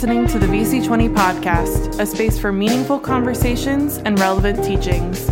listening 0.00 0.26
to 0.26 0.38
the 0.38 0.46
VC20 0.46 1.14
podcast, 1.14 2.00
a 2.00 2.06
space 2.06 2.38
for 2.38 2.50
meaningful 2.50 2.98
conversations 2.98 3.98
and 3.98 4.18
relevant 4.18 4.64
teachings. 4.64 5.26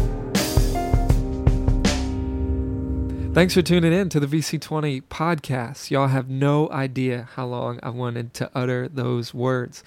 Thanks 3.33 3.55
for 3.55 3.63
tuning 3.63 3.95
in 3.95 4.11
to 4.11 4.21
the 4.21 4.27
VC20 4.27 5.05
podcast. 5.05 5.91
Y'all 5.91 6.09
have 6.09 6.29
no 6.29 6.69
idea 6.69 7.31
how 7.35 7.47
long 7.47 7.81
I 7.83 7.89
wanted 7.89 8.35
to 8.35 8.51
utter 8.55 8.89
those 8.89 9.33
words. 9.33 9.83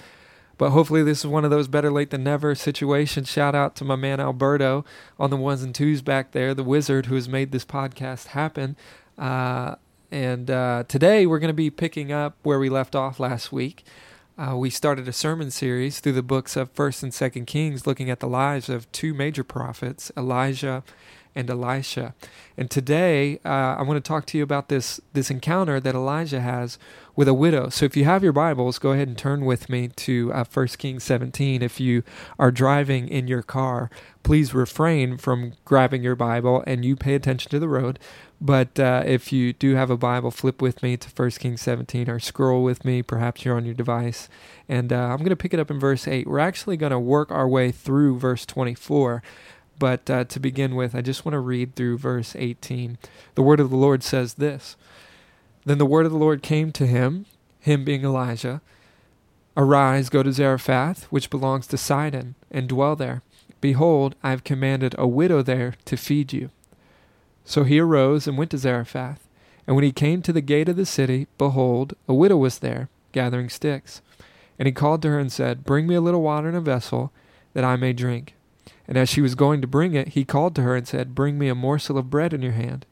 But 0.57 0.71
hopefully, 0.71 1.03
this 1.03 1.19
is 1.19 1.27
one 1.27 1.45
of 1.45 1.51
those 1.51 1.67
better 1.67 1.91
late 1.91 2.09
than 2.09 2.23
never 2.23 2.55
situations. 2.55 3.29
Shout 3.29 3.53
out 3.53 3.75
to 3.75 3.85
my 3.85 3.95
man 3.95 4.19
Alberto 4.19 4.83
on 5.19 5.29
the 5.29 5.37
ones 5.37 5.61
and 5.61 5.75
twos 5.75 6.01
back 6.01 6.31
there, 6.31 6.55
the 6.55 6.63
wizard 6.63 7.05
who 7.05 7.13
has 7.13 7.29
made 7.29 7.51
this 7.51 7.65
podcast 7.65 8.29
happen. 8.29 8.75
Uh, 9.15 9.75
and 10.09 10.49
uh, 10.49 10.85
today 10.87 11.27
we're 11.27 11.37
going 11.37 11.49
to 11.49 11.53
be 11.53 11.69
picking 11.69 12.11
up 12.11 12.35
where 12.41 12.57
we 12.57 12.67
left 12.67 12.95
off 12.95 13.19
last 13.19 13.51
week. 13.51 13.85
Uh, 14.41 14.55
we 14.55 14.71
started 14.71 15.07
a 15.07 15.13
sermon 15.13 15.51
series 15.51 15.99
through 15.99 16.13
the 16.13 16.23
books 16.23 16.55
of 16.55 16.71
First 16.71 17.03
and 17.03 17.13
Second 17.13 17.45
Kings, 17.45 17.85
looking 17.85 18.09
at 18.09 18.21
the 18.21 18.27
lives 18.27 18.69
of 18.69 18.91
two 18.91 19.13
major 19.13 19.43
prophets, 19.43 20.11
Elijah 20.17 20.83
and 21.35 21.47
Elisha. 21.47 22.15
And 22.57 22.69
today, 22.71 23.39
uh, 23.45 23.75
I 23.77 23.83
want 23.83 24.03
to 24.03 24.07
talk 24.07 24.25
to 24.25 24.39
you 24.39 24.43
about 24.43 24.67
this 24.67 24.99
this 25.13 25.29
encounter 25.29 25.79
that 25.79 25.93
Elijah 25.93 26.41
has 26.41 26.79
with 27.15 27.27
a 27.27 27.35
widow. 27.35 27.69
So, 27.69 27.85
if 27.85 27.95
you 27.95 28.05
have 28.05 28.23
your 28.23 28.33
Bibles, 28.33 28.79
go 28.79 28.93
ahead 28.93 29.07
and 29.07 29.15
turn 29.15 29.45
with 29.45 29.69
me 29.69 29.89
to 29.89 30.33
uh, 30.33 30.43
1 30.51 30.67
Kings 30.69 31.03
17. 31.03 31.61
If 31.61 31.79
you 31.79 32.01
are 32.39 32.49
driving 32.49 33.09
in 33.09 33.27
your 33.27 33.43
car, 33.43 33.91
please 34.23 34.55
refrain 34.55 35.17
from 35.17 35.53
grabbing 35.65 36.01
your 36.01 36.15
Bible 36.15 36.63
and 36.65 36.83
you 36.83 36.95
pay 36.95 37.13
attention 37.13 37.51
to 37.51 37.59
the 37.59 37.69
road. 37.69 37.99
But 38.43 38.79
uh, 38.79 39.03
if 39.05 39.31
you 39.31 39.53
do 39.53 39.75
have 39.75 39.91
a 39.91 39.97
Bible, 39.97 40.31
flip 40.31 40.63
with 40.63 40.81
me 40.81 40.97
to 40.97 41.09
1 41.09 41.29
Kings 41.31 41.61
17 41.61 42.09
or 42.09 42.19
scroll 42.19 42.63
with 42.63 42.83
me. 42.83 43.03
Perhaps 43.03 43.45
you're 43.45 43.55
on 43.55 43.65
your 43.65 43.75
device. 43.75 44.27
And 44.67 44.91
uh, 44.91 45.09
I'm 45.09 45.19
going 45.19 45.29
to 45.29 45.35
pick 45.35 45.53
it 45.53 45.59
up 45.59 45.69
in 45.69 45.79
verse 45.79 46.07
8. 46.07 46.27
We're 46.27 46.39
actually 46.39 46.75
going 46.75 46.91
to 46.91 46.99
work 46.99 47.29
our 47.29 47.47
way 47.47 47.71
through 47.71 48.17
verse 48.17 48.45
24. 48.47 49.21
But 49.77 50.09
uh, 50.09 50.23
to 50.25 50.39
begin 50.39 50.75
with, 50.75 50.95
I 50.95 51.01
just 51.01 51.23
want 51.23 51.33
to 51.33 51.39
read 51.39 51.75
through 51.75 51.99
verse 51.99 52.35
18. 52.35 52.97
The 53.35 53.43
word 53.43 53.59
of 53.59 53.69
the 53.69 53.77
Lord 53.77 54.01
says 54.01 54.35
this 54.35 54.75
Then 55.65 55.77
the 55.77 55.85
word 55.85 56.07
of 56.07 56.11
the 56.11 56.17
Lord 56.17 56.41
came 56.41 56.71
to 56.71 56.87
him, 56.87 57.27
him 57.59 57.83
being 57.83 58.03
Elijah 58.03 58.61
Arise, 59.57 60.09
go 60.09 60.23
to 60.23 60.31
Zarephath, 60.31 61.03
which 61.05 61.29
belongs 61.29 61.67
to 61.67 61.77
Sidon, 61.77 62.35
and 62.49 62.69
dwell 62.69 62.95
there. 62.95 63.21
Behold, 63.59 64.15
I 64.23 64.29
have 64.29 64.43
commanded 64.43 64.95
a 64.97 65.07
widow 65.07 65.41
there 65.41 65.75
to 65.85 65.97
feed 65.97 66.31
you. 66.31 66.49
So 67.45 67.63
he 67.63 67.79
arose 67.79 68.27
and 68.27 68.37
went 68.37 68.51
to 68.51 68.57
Zarephath. 68.57 69.27
And 69.67 69.75
when 69.75 69.83
he 69.83 69.91
came 69.91 70.21
to 70.21 70.33
the 70.33 70.41
gate 70.41 70.69
of 70.69 70.75
the 70.75 70.85
city, 70.85 71.27
behold, 71.37 71.93
a 72.07 72.13
widow 72.13 72.37
was 72.37 72.59
there, 72.59 72.89
gathering 73.11 73.49
sticks. 73.49 74.01
And 74.57 74.67
he 74.67 74.71
called 74.71 75.01
to 75.03 75.09
her 75.09 75.19
and 75.19 75.31
said, 75.31 75.65
Bring 75.65 75.87
me 75.87 75.95
a 75.95 76.01
little 76.01 76.21
water 76.21 76.49
in 76.49 76.55
a 76.55 76.61
vessel, 76.61 77.11
that 77.53 77.63
I 77.63 77.75
may 77.75 77.93
drink. 77.93 78.35
And 78.87 78.97
as 78.97 79.09
she 79.09 79.21
was 79.21 79.35
going 79.35 79.61
to 79.61 79.67
bring 79.67 79.93
it, 79.93 80.09
he 80.09 80.25
called 80.25 80.55
to 80.55 80.61
her 80.63 80.75
and 80.75 80.87
said, 80.87 81.15
Bring 81.15 81.37
me 81.37 81.47
a 81.47 81.55
morsel 81.55 81.97
of 81.97 82.09
bread 82.09 82.33
in 82.33 82.41
your 82.41 82.51
hand. 82.51 82.85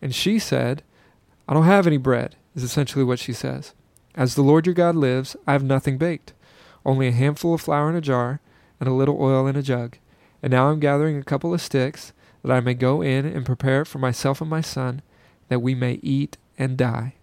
And 0.00 0.14
she 0.14 0.38
said, 0.38 0.82
I 1.48 1.54
don't 1.54 1.64
have 1.64 1.86
any 1.86 1.96
bread, 1.96 2.36
is 2.54 2.62
essentially 2.62 3.04
what 3.04 3.18
she 3.18 3.32
says. 3.32 3.74
As 4.14 4.34
the 4.34 4.42
Lord 4.42 4.66
your 4.66 4.74
God 4.74 4.94
lives, 4.94 5.36
I 5.46 5.52
have 5.52 5.64
nothing 5.64 5.98
baked, 5.98 6.32
only 6.84 7.08
a 7.08 7.12
handful 7.12 7.54
of 7.54 7.60
flour 7.60 7.88
in 7.90 7.96
a 7.96 8.00
jar 8.00 8.40
and 8.78 8.88
a 8.88 8.92
little 8.92 9.20
oil 9.20 9.46
in 9.46 9.56
a 9.56 9.62
jug. 9.62 9.96
And 10.42 10.50
now 10.50 10.68
I'm 10.68 10.80
gathering 10.80 11.16
a 11.16 11.24
couple 11.24 11.54
of 11.54 11.60
sticks, 11.60 12.12
that 12.42 12.52
I 12.52 12.60
may 12.60 12.74
go 12.74 13.02
in 13.02 13.24
and 13.26 13.46
prepare 13.46 13.82
it 13.82 13.86
for 13.86 13.98
myself 13.98 14.40
and 14.40 14.50
my 14.50 14.60
son, 14.60 15.02
that 15.48 15.60
we 15.60 15.74
may 15.74 15.94
eat 16.02 16.36
and 16.58 16.76
die. 16.76 17.14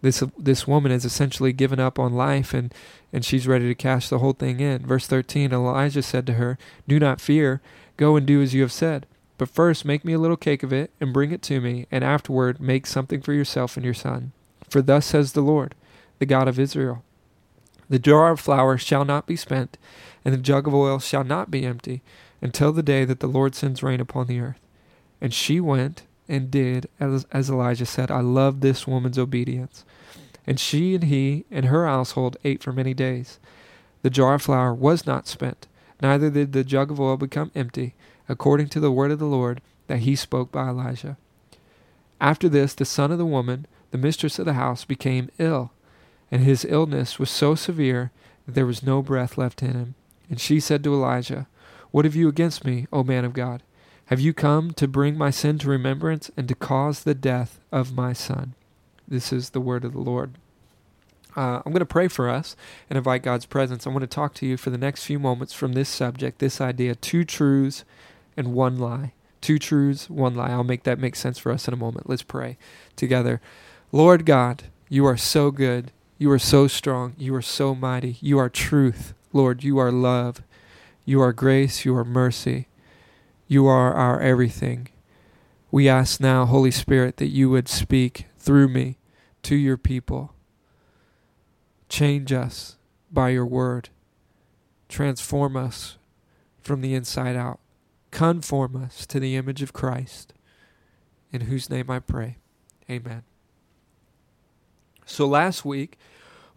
This 0.00 0.22
this 0.38 0.66
woman 0.66 0.92
has 0.92 1.04
essentially 1.04 1.52
given 1.52 1.80
up 1.80 1.98
on 1.98 2.14
life 2.14 2.54
and 2.54 2.72
and 3.12 3.24
she's 3.24 3.48
ready 3.48 3.66
to 3.66 3.74
cash 3.74 4.08
the 4.08 4.18
whole 4.18 4.32
thing 4.32 4.60
in. 4.60 4.86
Verse 4.86 5.06
13 5.06 5.52
Elijah 5.52 6.02
said 6.02 6.26
to 6.26 6.34
her, 6.34 6.56
"Do 6.86 6.98
not 6.98 7.20
fear, 7.20 7.60
go 7.96 8.16
and 8.16 8.26
do 8.26 8.40
as 8.40 8.54
you 8.54 8.62
have 8.62 8.72
said. 8.72 9.06
But 9.38 9.48
first 9.48 9.84
make 9.84 10.04
me 10.04 10.12
a 10.12 10.18
little 10.18 10.36
cake 10.36 10.62
of 10.62 10.72
it 10.72 10.90
and 11.00 11.12
bring 11.12 11.30
it 11.30 11.42
to 11.42 11.60
me, 11.60 11.86
and 11.90 12.04
afterward 12.04 12.60
make 12.60 12.86
something 12.86 13.20
for 13.20 13.32
yourself 13.32 13.76
and 13.76 13.84
your 13.84 13.94
son. 13.94 14.32
For 14.68 14.82
thus 14.82 15.06
says 15.06 15.32
the 15.32 15.40
Lord, 15.40 15.74
the 16.18 16.26
God 16.26 16.48
of 16.48 16.58
Israel: 16.58 17.02
The 17.88 17.98
jar 17.98 18.30
of 18.30 18.40
flour 18.40 18.78
shall 18.78 19.04
not 19.04 19.26
be 19.26 19.36
spent, 19.36 19.78
and 20.24 20.34
the 20.34 20.38
jug 20.38 20.66
of 20.66 20.74
oil 20.74 20.98
shall 20.98 21.24
not 21.24 21.50
be 21.50 21.64
empty, 21.64 22.02
until 22.40 22.72
the 22.72 22.82
day 22.82 23.04
that 23.04 23.20
the 23.20 23.28
Lord 23.28 23.54
sends 23.54 23.82
rain 23.82 24.00
upon 24.00 24.26
the 24.26 24.40
earth." 24.40 24.60
And 25.20 25.34
she 25.34 25.60
went 25.60 26.02
and 26.28 26.50
did 26.50 26.88
as, 27.00 27.26
as 27.32 27.50
Elijah 27.50 27.86
said. 27.86 28.10
I 28.10 28.20
love 28.20 28.60
this 28.60 28.86
woman's 28.86 29.18
obedience. 29.18 29.84
And 30.46 30.60
she 30.60 30.94
and 30.94 31.04
he 31.04 31.44
and 31.50 31.66
her 31.66 31.86
household 31.86 32.36
ate 32.44 32.62
for 32.62 32.72
many 32.72 32.94
days. 32.94 33.38
The 34.02 34.10
jar 34.10 34.34
of 34.34 34.42
flour 34.42 34.72
was 34.72 35.06
not 35.06 35.26
spent, 35.26 35.66
neither 36.00 36.30
did 36.30 36.52
the 36.52 36.64
jug 36.64 36.90
of 36.90 37.00
oil 37.00 37.16
become 37.16 37.50
empty, 37.54 37.94
according 38.28 38.68
to 38.68 38.80
the 38.80 38.92
word 38.92 39.10
of 39.10 39.18
the 39.18 39.26
Lord 39.26 39.60
that 39.88 40.00
he 40.00 40.14
spoke 40.14 40.52
by 40.52 40.68
Elijah. 40.68 41.16
After 42.20 42.48
this, 42.48 42.74
the 42.74 42.84
son 42.84 43.10
of 43.10 43.18
the 43.18 43.26
woman, 43.26 43.66
the 43.90 43.98
mistress 43.98 44.38
of 44.38 44.44
the 44.44 44.54
house, 44.54 44.84
became 44.84 45.30
ill, 45.38 45.72
and 46.30 46.42
his 46.42 46.64
illness 46.64 47.18
was 47.18 47.30
so 47.30 47.54
severe 47.54 48.10
that 48.46 48.52
there 48.52 48.66
was 48.66 48.82
no 48.82 49.02
breath 49.02 49.38
left 49.38 49.62
in 49.62 49.72
him. 49.72 49.94
And 50.30 50.40
she 50.40 50.60
said 50.60 50.84
to 50.84 50.94
Elijah, 50.94 51.46
What 51.90 52.04
have 52.04 52.16
you 52.16 52.28
against 52.28 52.64
me, 52.64 52.86
O 52.92 53.02
man 53.02 53.24
of 53.24 53.32
God? 53.32 53.62
Have 54.08 54.20
you 54.20 54.32
come 54.32 54.70
to 54.72 54.88
bring 54.88 55.18
my 55.18 55.28
sin 55.28 55.58
to 55.58 55.68
remembrance 55.68 56.30
and 56.34 56.48
to 56.48 56.54
cause 56.54 57.02
the 57.02 57.14
death 57.14 57.60
of 57.70 57.94
my 57.94 58.14
son? 58.14 58.54
This 59.06 59.34
is 59.34 59.50
the 59.50 59.60
word 59.60 59.84
of 59.84 59.92
the 59.92 60.00
Lord. 60.00 60.38
Uh, 61.36 61.60
I'm 61.62 61.72
going 61.72 61.80
to 61.80 61.84
pray 61.84 62.08
for 62.08 62.26
us 62.26 62.56
and 62.88 62.96
invite 62.96 63.22
God's 63.22 63.44
presence. 63.44 63.86
I 63.86 63.90
want 63.90 64.00
to 64.00 64.06
talk 64.06 64.32
to 64.36 64.46
you 64.46 64.56
for 64.56 64.70
the 64.70 64.78
next 64.78 65.04
few 65.04 65.18
moments 65.18 65.52
from 65.52 65.74
this 65.74 65.90
subject, 65.90 66.38
this 66.38 66.58
idea 66.58 66.94
two 66.94 67.22
truths 67.22 67.84
and 68.34 68.54
one 68.54 68.78
lie. 68.78 69.12
Two 69.42 69.58
truths, 69.58 70.08
one 70.08 70.34
lie. 70.34 70.52
I'll 70.52 70.64
make 70.64 70.84
that 70.84 70.98
make 70.98 71.14
sense 71.14 71.36
for 71.36 71.52
us 71.52 71.68
in 71.68 71.74
a 71.74 71.76
moment. 71.76 72.08
Let's 72.08 72.22
pray 72.22 72.56
together. 72.96 73.42
Lord 73.92 74.24
God, 74.24 74.64
you 74.88 75.04
are 75.04 75.18
so 75.18 75.50
good. 75.50 75.92
You 76.16 76.30
are 76.30 76.38
so 76.38 76.66
strong. 76.66 77.12
You 77.18 77.34
are 77.34 77.42
so 77.42 77.74
mighty. 77.74 78.16
You 78.22 78.38
are 78.38 78.48
truth. 78.48 79.12
Lord, 79.34 79.62
you 79.64 79.76
are 79.76 79.92
love. 79.92 80.40
You 81.04 81.20
are 81.20 81.34
grace. 81.34 81.84
You 81.84 81.94
are 81.94 82.06
mercy. 82.06 82.68
You 83.50 83.66
are 83.66 83.94
our 83.94 84.20
everything. 84.20 84.88
We 85.70 85.88
ask 85.88 86.20
now, 86.20 86.44
Holy 86.44 86.70
Spirit, 86.70 87.16
that 87.16 87.28
you 87.28 87.48
would 87.48 87.66
speak 87.66 88.26
through 88.36 88.68
me 88.68 88.98
to 89.42 89.56
your 89.56 89.78
people. 89.78 90.34
Change 91.88 92.30
us 92.30 92.76
by 93.10 93.30
your 93.30 93.46
word. 93.46 93.88
Transform 94.90 95.56
us 95.56 95.96
from 96.60 96.82
the 96.82 96.94
inside 96.94 97.36
out. 97.36 97.58
Conform 98.10 98.76
us 98.76 99.06
to 99.06 99.18
the 99.18 99.34
image 99.34 99.62
of 99.62 99.72
Christ, 99.72 100.34
in 101.32 101.42
whose 101.42 101.70
name 101.70 101.90
I 101.90 102.00
pray. 102.00 102.36
Amen. 102.90 103.22
So 105.06 105.26
last 105.26 105.64
week, 105.64 105.98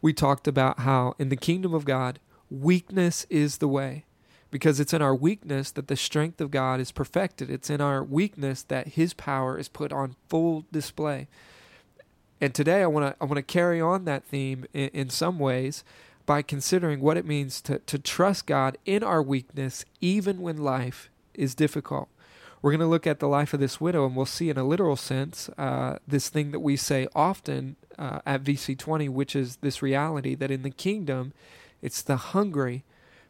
we 0.02 0.12
talked 0.12 0.46
about 0.46 0.80
how 0.80 1.16
in 1.18 1.30
the 1.30 1.38
kingdom 1.38 1.74
of 1.74 1.86
God, 1.86 2.20
weakness 2.50 3.26
is 3.30 3.60
the 3.60 3.68
way 3.70 4.04
because 4.52 4.80
it's 4.80 4.94
in 4.94 5.02
our 5.02 5.16
weakness 5.16 5.72
that 5.72 5.88
the 5.88 5.96
strength 5.96 6.42
of 6.42 6.52
God 6.52 6.80
is 6.80 6.92
perfected. 6.92 7.50
It's 7.50 7.70
in 7.70 7.82
our 7.82 8.04
weakness 8.04 8.64
that 8.64 8.90
His 8.90 9.14
power 9.14 9.58
is 9.58 9.70
put 9.70 9.92
on 9.92 10.16
full 10.28 10.66
display. 10.72 11.28
And 12.42 12.54
today 12.54 12.82
I 12.84 12.88
want 12.88 13.06
to 13.06 13.22
I 13.22 13.26
want 13.26 13.38
to 13.38 13.44
carry 13.44 13.80
on 13.80 14.06
that 14.06 14.26
theme 14.26 14.66
in, 14.74 14.90
in, 14.90 15.10
some 15.10 15.40
ways 15.40 15.84
by 16.26 16.42
considering 16.42 17.00
what 17.00 17.18
it 17.18 17.26
means 17.26 17.62
to, 17.62 17.80
to 17.80 17.98
trust 17.98 18.46
God 18.46 18.78
in 18.86 19.04
our 19.04 19.22
weakness, 19.22 19.86
even 20.02 20.42
when 20.42 20.58
life 20.58 21.10
is 21.34 21.56
difficult. 21.56 22.10
We're 22.62 22.72
going 22.72 22.82
to 22.82 22.88
look 22.88 23.08
at 23.08 23.20
the 23.20 23.28
life 23.28 23.54
of 23.54 23.60
this 23.60 23.82
widow, 23.82 24.06
and 24.06 24.16
we'll 24.16 24.28
see 24.28 24.50
in 24.50 24.58
a 24.58 24.64
literal 24.64 24.96
sense 24.96 25.50
uh, 25.58 25.98
this 26.08 26.30
thing 26.30 26.52
that 26.52 26.60
we 26.60 26.76
say 26.76 27.08
often 27.16 27.76
uh, 27.98 28.20
at 28.26 28.44
VC20, 28.44 29.10
which 29.10 29.36
is 29.36 29.58
this 29.58 29.82
reality 29.82 30.36
that 30.36 30.52
in 30.52 30.62
the 30.62 30.70
kingdom, 30.70 31.34
it's 31.82 32.04
the 32.04 32.18
hungry 32.18 32.84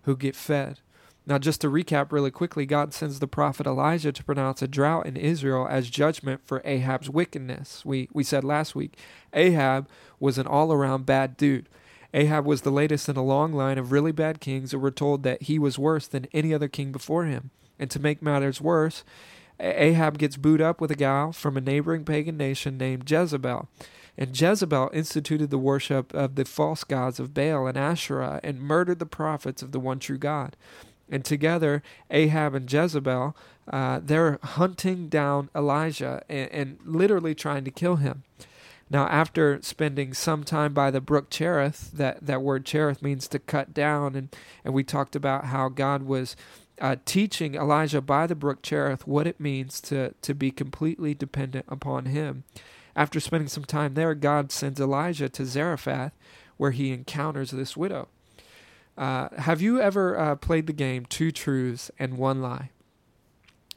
who 0.03 0.17
get 0.17 0.35
fed. 0.35 0.79
Now, 1.25 1.37
just 1.37 1.61
to 1.61 1.67
recap 1.67 2.11
really 2.11 2.31
quickly, 2.31 2.65
God 2.65 2.93
sends 2.93 3.19
the 3.19 3.27
prophet 3.27 3.67
Elijah 3.67 4.11
to 4.11 4.23
pronounce 4.23 4.61
a 4.61 4.67
drought 4.67 5.05
in 5.05 5.15
Israel 5.15 5.67
as 5.69 5.89
judgment 5.89 6.41
for 6.43 6.61
Ahab's 6.65 7.09
wickedness. 7.09 7.85
We, 7.85 8.09
we 8.11 8.23
said 8.23 8.43
last 8.43 8.73
week, 8.73 8.97
Ahab 9.33 9.87
was 10.19 10.39
an 10.39 10.47
all 10.47 10.73
around 10.73 11.05
bad 11.05 11.37
dude. 11.37 11.69
Ahab 12.13 12.45
was 12.45 12.61
the 12.61 12.71
latest 12.71 13.07
in 13.07 13.15
a 13.17 13.23
long 13.23 13.53
line 13.53 13.77
of 13.77 13.91
really 13.91 14.11
bad 14.11 14.41
kings, 14.41 14.73
and 14.73 14.81
we're 14.81 14.89
told 14.89 15.23
that 15.23 15.43
he 15.43 15.59
was 15.59 15.77
worse 15.79 16.07
than 16.07 16.27
any 16.33 16.53
other 16.53 16.67
king 16.67 16.91
before 16.91 17.25
him. 17.25 17.51
And 17.77 17.89
to 17.91 17.99
make 17.99 18.21
matters 18.21 18.59
worse, 18.59 19.03
Ahab 19.59 20.17
gets 20.17 20.37
booed 20.37 20.61
up 20.61 20.81
with 20.81 20.91
a 20.91 20.95
gal 20.95 21.31
from 21.31 21.55
a 21.55 21.61
neighboring 21.61 22.03
pagan 22.03 22.35
nation 22.35 22.77
named 22.77 23.09
Jezebel. 23.09 23.69
And 24.17 24.39
Jezebel 24.39 24.89
instituted 24.91 25.51
the 25.51 25.57
worship 25.57 26.13
of 26.13 26.35
the 26.35 26.45
false 26.45 26.83
gods 26.83 27.19
of 27.19 27.33
Baal 27.33 27.67
and 27.67 27.77
Asherah 27.77 28.39
and 28.43 28.59
murdered 28.59 28.99
the 28.99 29.05
prophets 29.05 29.61
of 29.61 29.71
the 29.71 29.79
one 29.79 29.99
true 29.99 30.17
God. 30.17 30.57
And 31.11 31.23
together, 31.25 31.83
Ahab 32.09 32.55
and 32.55 32.71
Jezebel, 32.71 33.35
uh, 33.71 33.99
they're 34.01 34.39
hunting 34.41 35.09
down 35.09 35.49
Elijah 35.53 36.23
and, 36.29 36.51
and 36.51 36.79
literally 36.85 37.35
trying 37.35 37.65
to 37.65 37.71
kill 37.71 37.97
him. 37.97 38.23
Now, 38.89 39.07
after 39.07 39.61
spending 39.61 40.13
some 40.13 40.43
time 40.43 40.73
by 40.73 40.91
the 40.91 40.99
brook 40.99 41.29
Cherith, 41.29 41.91
that, 41.91 42.25
that 42.25 42.41
word 42.41 42.65
Cherith 42.65 43.01
means 43.01 43.27
to 43.29 43.39
cut 43.39 43.73
down, 43.73 44.15
and, 44.15 44.35
and 44.65 44.73
we 44.73 44.83
talked 44.83 45.15
about 45.15 45.45
how 45.45 45.69
God 45.69 46.03
was 46.03 46.35
uh, 46.81 46.97
teaching 47.05 47.55
Elijah 47.55 48.01
by 48.01 48.27
the 48.27 48.35
brook 48.35 48.61
Cherith 48.61 49.07
what 49.07 49.27
it 49.27 49.39
means 49.39 49.79
to, 49.81 50.13
to 50.21 50.33
be 50.33 50.51
completely 50.51 51.13
dependent 51.13 51.65
upon 51.69 52.05
him. 52.05 52.43
After 52.93 53.21
spending 53.21 53.47
some 53.47 53.63
time 53.63 53.93
there, 53.93 54.13
God 54.13 54.51
sends 54.51 54.79
Elijah 54.79 55.29
to 55.29 55.45
Zarephath, 55.45 56.11
where 56.57 56.71
he 56.71 56.91
encounters 56.91 57.51
this 57.51 57.77
widow. 57.77 58.09
Uh, 59.01 59.29
have 59.39 59.61
you 59.61 59.81
ever 59.81 60.17
uh, 60.17 60.35
played 60.35 60.67
the 60.67 60.73
game 60.73 61.05
Two 61.05 61.31
Truths 61.31 61.89
and 61.97 62.17
One 62.17 62.41
Lie? 62.41 62.69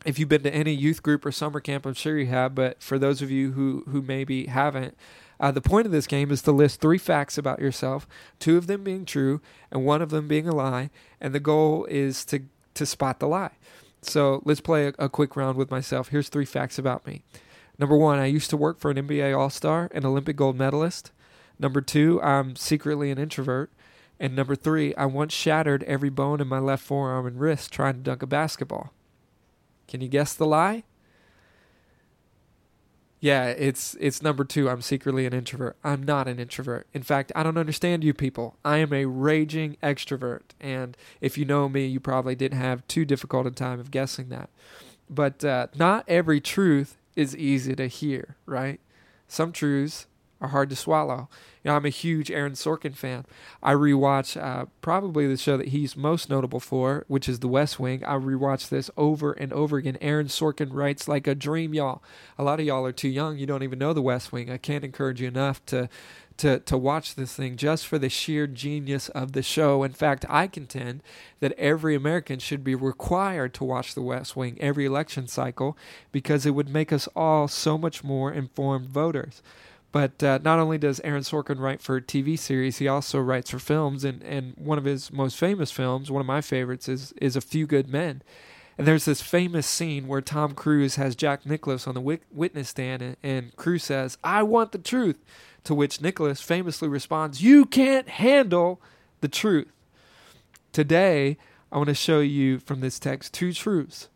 if 0.05 0.19
you've 0.19 0.29
been 0.29 0.43
to 0.43 0.55
any 0.55 0.73
youth 0.73 1.03
group 1.03 1.25
or 1.25 1.33
summer 1.33 1.61
camp, 1.61 1.87
I'm 1.87 1.95
sure 1.95 2.19
you 2.19 2.27
have. 2.27 2.55
But 2.55 2.83
for 2.83 2.99
those 2.99 3.23
of 3.23 3.31
you 3.31 3.53
who 3.53 3.85
who 3.89 4.03
maybe 4.03 4.47
haven't, 4.47 4.97
uh, 5.41 5.51
the 5.51 5.61
point 5.61 5.87
of 5.87 5.93
this 5.93 6.07
game 6.07 6.31
is 6.31 6.43
to 6.43 6.53
list 6.53 6.81
three 6.81 6.99
facts 6.99 7.39
about 7.39 7.59
yourself, 7.59 8.07
two 8.39 8.57
of 8.57 8.67
them 8.67 8.85
being 8.85 9.05
true 9.05 9.41
and 9.71 9.85
one 9.85 10.03
of 10.03 10.11
them 10.11 10.29
being 10.29 10.47
a 10.47 10.55
lie, 10.55 10.91
and 11.21 11.35
the 11.35 11.41
goal 11.41 11.87
is 11.87 12.25
to 12.27 12.43
to 12.75 12.87
spot 12.87 13.21
the 13.21 13.29
lie. 13.29 13.53
So 14.03 14.43
let's 14.45 14.61
play 14.61 14.89
a, 14.89 14.95
a 14.99 15.09
quick 15.09 15.37
round 15.37 15.57
with 15.57 15.71
myself. 15.71 16.09
Here's 16.09 16.29
three 16.29 16.45
facts 16.45 16.79
about 16.79 17.07
me. 17.07 17.23
Number 17.79 17.97
one, 17.97 18.19
I 18.19 18.27
used 18.27 18.51
to 18.51 18.57
work 18.57 18.79
for 18.79 18.91
an 18.91 18.99
NBA 18.99 19.37
All 19.37 19.51
Star, 19.51 19.89
an 19.93 20.05
Olympic 20.05 20.37
gold 20.37 20.57
medalist. 20.57 21.11
Number 21.59 21.81
two, 21.81 22.21
I'm 22.23 22.57
secretly 22.57 23.11
an 23.11 23.19
introvert. 23.19 23.71
And 24.21 24.37
number 24.37 24.55
three, 24.55 24.95
I 24.95 25.07
once 25.07 25.33
shattered 25.33 25.83
every 25.85 26.11
bone 26.11 26.41
in 26.41 26.49
my 26.49 26.59
left 26.59 26.85
forearm 26.85 27.27
and 27.27 27.41
wrist 27.41 27.73
trying 27.73 27.95
to 27.95 28.01
dunk 28.01 28.23
a 28.23 28.27
basketball. 28.27 28.93
Can 29.89 30.01
you 30.01 30.09
guess 30.09 30.35
the 30.35 30.47
lie? 30.47 30.85
Yeah, 33.25 33.47
it's 33.47 33.97
it's 34.01 34.21
number 34.21 34.45
2. 34.45 34.69
I'm 34.69 34.83
secretly 34.83 35.25
an 35.25 35.33
introvert. 35.33 35.79
I'm 35.83 36.03
not 36.03 36.29
an 36.29 36.39
introvert. 36.39 36.87
In 36.93 37.03
fact, 37.03 37.33
I 37.35 37.43
don't 37.43 37.57
understand 37.57 38.05
you 38.05 38.13
people. 38.13 38.59
I 38.67 38.79
am 38.79 38.93
a 38.93 39.07
raging 39.07 39.79
extrovert, 39.83 40.43
and 40.61 40.95
if 41.23 41.39
you 41.39 41.47
know 41.47 41.67
me, 41.71 41.87
you 41.87 42.01
probably 42.01 42.35
didn't 42.35 42.59
have 42.59 42.87
too 42.87 43.07
difficult 43.07 43.47
a 43.47 43.51
time 43.51 43.81
of 43.81 43.91
guessing 43.91 44.29
that. 44.29 44.51
But 45.09 45.43
uh, 45.43 45.69
not 45.75 46.05
every 46.07 46.39
truth 46.39 46.99
is 47.17 47.35
easy 47.35 47.75
to 47.77 47.87
hear, 47.87 48.37
right? 48.45 48.79
Some 49.27 49.53
truths 49.53 50.07
are 50.45 50.49
hard 50.49 50.71
to 50.71 50.77
swallow. 50.77 51.29
You 51.63 51.71
know, 51.71 51.77
I'm 51.77 51.87
a 51.87 51.91
huge 51.91 52.31
Aaron 52.31 52.53
Sorkin 52.53 52.95
fan. 52.95 53.25
I 53.63 53.73
rewatch 53.73 54.41
uh, 54.41 54.67
probably 54.83 55.27
the 55.27 55.39
show 55.39 55.57
that 55.57 55.69
he's 55.69 55.97
most 55.97 56.29
notable 56.29 56.61
for, 56.61 57.05
which 57.09 57.29
is 57.29 57.41
The 57.41 57.49
West 57.49 57.81
Wing. 57.81 58.05
I 58.05 58.15
rewatch 58.15 58.69
this 58.69 58.91
over 58.97 59.33
and 59.33 59.53
over 59.53 59.79
again. 59.79 59.97
Aaron 60.01 60.27
Sorkin 60.27 60.69
writes 60.73 61.09
like 61.09 61.27
a 61.27 61.35
dream, 61.35 61.73
y'all. 61.73 62.03
A 62.39 62.45
lot 62.45 62.61
of 62.61 62.67
y'all 62.67 62.85
are 62.85 62.93
too 62.93 63.09
young. 63.09 63.39
You 63.39 63.47
don't 63.47 63.63
even 63.63 63.79
know 63.79 63.95
The 63.95 64.03
West 64.03 64.31
Wing. 64.31 64.51
I 64.51 64.59
can't 64.59 64.85
encourage 64.85 65.21
you 65.21 65.29
enough 65.29 65.65
to 65.67 65.89
to 66.37 66.59
to 66.59 66.77
watch 66.77 67.15
this 67.15 67.35
thing 67.35 67.57
just 67.57 67.87
for 67.87 67.99
the 67.99 68.09
sheer 68.09 68.47
genius 68.47 69.09
of 69.11 69.33
the 69.33 69.43
show. 69.43 69.83
In 69.85 69.93
fact, 69.93 70.25
I 70.29 70.47
contend 70.47 71.03
that 71.41 71.53
every 71.53 71.95
American 71.95 72.39
should 72.39 72.65
be 72.65 72.75
required 72.75 73.55
to 73.55 73.65
watch 73.65 73.95
The 73.95 74.03
West 74.03 74.37
Wing 74.37 74.59
every 74.61 74.85
election 74.85 75.29
cycle 75.29 75.77
because 76.13 76.45
it 76.45 76.51
would 76.51 76.69
make 76.69 76.93
us 76.93 77.09
all 77.15 77.49
so 77.49 77.79
much 77.79 78.03
more 78.03 78.33
informed 78.33 78.89
voters. 78.89 79.43
But 79.95 80.25
uh, 80.25 80.41
not 80.43 80.59
only 80.59 80.77
does 80.77 80.99
Aaron 81.05 81.23
Sorkin 81.23 81.61
write 81.61 81.81
for 81.81 82.01
TV 82.01 82.37
series, 82.37 82.79
he 82.79 82.89
also 82.89 83.21
writes 83.21 83.51
for 83.51 83.61
films. 83.61 84.03
And, 84.03 84.25
and 84.25 84.53
one 84.57 84.77
of 84.77 84.87
his 84.87 85.13
most 85.13 85.37
famous 85.37 85.71
films, 85.71 86.11
one 86.11 86.21
of 86.21 86.27
my 86.27 86.41
favorites, 86.41 86.89
is 86.89 87.13
is 87.23 87.37
A 87.37 87.41
Few 87.41 87.65
Good 87.65 87.89
Men. 87.89 88.21
And 88.77 88.89
there's 88.89 89.05
this 89.05 89.23
famous 89.23 89.69
scene 89.69 90.09
where 90.09 90.21
Tom 90.21 90.57
Cruise 90.57 90.97
has 90.97 91.15
Jack 91.15 91.47
Nicholson 91.47 91.91
on 91.91 91.95
the 91.95 92.21
witness 92.33 92.71
stand, 92.71 93.03
and, 93.03 93.17
and 93.23 93.55
Cruise 93.55 93.85
says, 93.85 94.19
"I 94.25 94.43
want 94.43 94.73
the 94.73 94.79
truth." 94.79 95.25
To 95.63 95.77
which 95.77 96.01
Nicklaus 96.01 96.41
famously 96.41 96.89
responds, 96.89 97.41
"You 97.41 97.65
can't 97.65 98.09
handle 98.09 98.83
the 99.21 99.29
truth." 99.29 99.71
Today, 100.73 101.39
I 101.71 101.77
want 101.77 101.87
to 101.87 101.95
show 101.95 102.19
you 102.19 102.59
from 102.59 102.81
this 102.81 102.99
text 102.99 103.33
two 103.33 103.53
truths. 103.53 104.09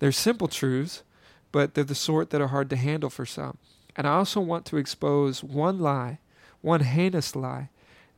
They're 0.00 0.10
simple 0.10 0.48
truths, 0.48 1.04
but 1.52 1.74
they're 1.74 1.84
the 1.84 1.94
sort 1.94 2.30
that 2.30 2.40
are 2.40 2.48
hard 2.48 2.68
to 2.70 2.76
handle 2.76 3.10
for 3.10 3.24
some. 3.24 3.58
And 3.96 4.06
I 4.06 4.14
also 4.14 4.40
want 4.40 4.66
to 4.66 4.76
expose 4.76 5.42
one 5.42 5.78
lie, 5.78 6.18
one 6.60 6.80
heinous 6.80 7.34
lie, 7.34 7.70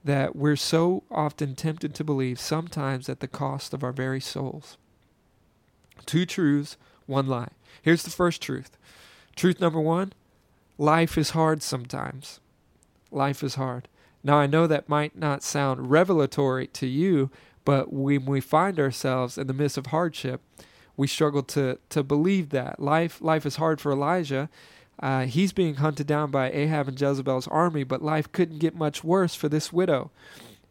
that 0.05 0.35
we're 0.35 0.57
so 0.57 1.05
often 1.11 1.55
tempted 1.55 1.95
to 1.95 2.05
believe, 2.05 2.41
sometimes 2.41 3.09
at 3.09 3.21
the 3.21 3.29
cost 3.29 3.73
of 3.73 3.85
our 3.85 3.93
very 3.93 4.21
souls. 4.21 4.77
Two 6.07 6.27
truths, 6.27 6.77
one 7.07 7.27
lie. 7.27 7.51
Here's 7.83 8.03
the 8.03 8.11
first 8.11 8.43
truth. 8.43 8.77
Truth 9.37 9.61
number 9.61 9.81
one 9.81 10.13
life 10.79 11.17
is 11.17 11.31
hard 11.31 11.63
sometimes. 11.63 12.41
Life 13.11 13.43
is 13.43 13.55
hard. 13.55 13.89
Now, 14.25 14.39
I 14.39 14.47
know 14.47 14.67
that 14.67 14.89
might 14.89 15.17
not 15.17 15.43
sound 15.43 15.91
revelatory 15.91 16.67
to 16.69 16.87
you, 16.87 17.31
but 17.65 17.93
when 17.93 18.25
we 18.25 18.41
find 18.41 18.79
ourselves 18.79 19.37
in 19.37 19.47
the 19.47 19.53
midst 19.53 19.79
of 19.79 19.87
hardship, 19.87 20.41
we 20.97 21.07
struggle 21.07 21.43
to, 21.43 21.79
to 21.91 22.03
believe 22.03 22.51
that. 22.51 22.81
Life, 22.81 23.21
life 23.21 23.47
is 23.47 23.57
hard 23.57 23.81
for 23.81 23.93
Elijah, 23.93 24.49
uh, 25.01 25.25
he's 25.27 25.53
being 25.53 25.77
hunted 25.77 26.07
down 26.07 26.31
by 26.31 26.51
Ahab 26.51 26.89
and 26.89 27.01
Jezebel's 27.01 27.49
army, 27.49 27.85
but 27.85 28.03
life 28.03 28.31
couldn't 28.33 28.59
get 28.59 28.75
much 28.75 29.03
worse 29.03 29.35
for 29.35 29.49
this 29.49 29.73
widow. 29.73 30.11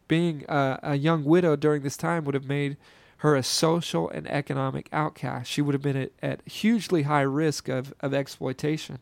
Being 0.08 0.44
a, 0.48 0.78
a 0.82 0.94
young 0.96 1.24
widow 1.24 1.56
during 1.56 1.82
this 1.82 1.96
time 1.96 2.24
would 2.24 2.34
have 2.34 2.46
made 2.46 2.76
her 3.18 3.36
a 3.36 3.42
social 3.42 4.08
and 4.10 4.28
economic 4.28 4.88
outcast. 4.92 5.50
She 5.50 5.62
would 5.62 5.74
have 5.74 5.82
been 5.82 5.96
at, 5.96 6.12
at 6.22 6.48
hugely 6.48 7.02
high 7.02 7.22
risk 7.22 7.68
of, 7.68 7.94
of 8.00 8.12
exploitation. 8.12 8.98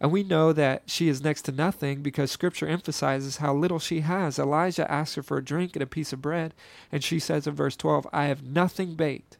And 0.00 0.10
we 0.10 0.22
know 0.22 0.52
that 0.52 0.82
she 0.86 1.08
is 1.08 1.22
next 1.22 1.42
to 1.42 1.52
nothing 1.52 2.02
because 2.02 2.30
Scripture 2.30 2.66
emphasizes 2.66 3.36
how 3.36 3.54
little 3.54 3.78
she 3.78 4.00
has. 4.00 4.38
Elijah 4.38 4.90
asks 4.90 5.14
her 5.14 5.22
for 5.22 5.38
a 5.38 5.44
drink 5.44 5.76
and 5.76 5.82
a 5.82 5.86
piece 5.86 6.12
of 6.12 6.20
bread, 6.20 6.52
and 6.90 7.02
she 7.04 7.18
says 7.18 7.46
in 7.46 7.54
verse 7.54 7.76
12, 7.76 8.06
I 8.12 8.24
have 8.26 8.42
nothing 8.42 8.94
baked. 8.94 9.38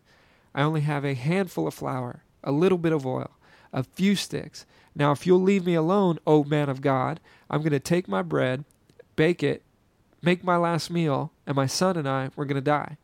I 0.55 0.63
only 0.63 0.83
have 0.83 1.05
a 1.05 1.15
handful 1.15 1.67
of 1.67 1.75
flour, 1.75 2.23
a 2.45 2.53
little 2.53 2.79
bit 2.79 2.93
of 2.93 3.05
oil, 3.05 3.33
a 3.73 3.83
few 3.83 4.15
sticks, 4.15 4.65
now, 4.95 5.13
if 5.13 5.27
you'll 5.27 5.43
leave 5.43 5.67
me 5.67 5.75
alone, 5.75 6.19
O 6.27 6.45
man 6.45 6.69
of 6.69 6.81
God, 6.81 7.21
I'm 7.51 7.61
going 7.61 7.73
to 7.73 7.81
take 7.81 8.07
my 8.07 8.23
bread, 8.23 8.65
bake 9.17 9.43
it, 9.43 9.63
make 10.23 10.45
my 10.45 10.57
last 10.57 10.91
meal, 10.91 11.33
and 11.47 11.57
my 11.57 11.67
son 11.67 11.97
and 11.97 12.09
I, 12.09 12.31
we're 12.37 12.45
going 12.45 12.57
to 12.57 12.61
die. 12.61 12.97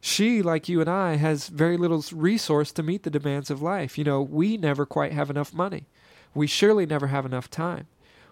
She, 0.00 0.42
like 0.42 0.68
you 0.68 0.80
and 0.80 0.90
I, 0.90 1.16
has 1.16 1.48
very 1.48 1.76
little 1.76 2.04
resource 2.12 2.72
to 2.72 2.82
meet 2.82 3.02
the 3.02 3.10
demands 3.10 3.50
of 3.50 3.62
life. 3.62 3.98
You 3.98 4.04
know, 4.04 4.22
we 4.22 4.56
never 4.56 4.86
quite 4.86 5.12
have 5.12 5.30
enough 5.30 5.52
money. 5.52 5.86
We 6.34 6.46
surely 6.46 6.86
never 6.86 7.08
have 7.08 7.26
enough 7.26 7.50
time. 7.50 7.86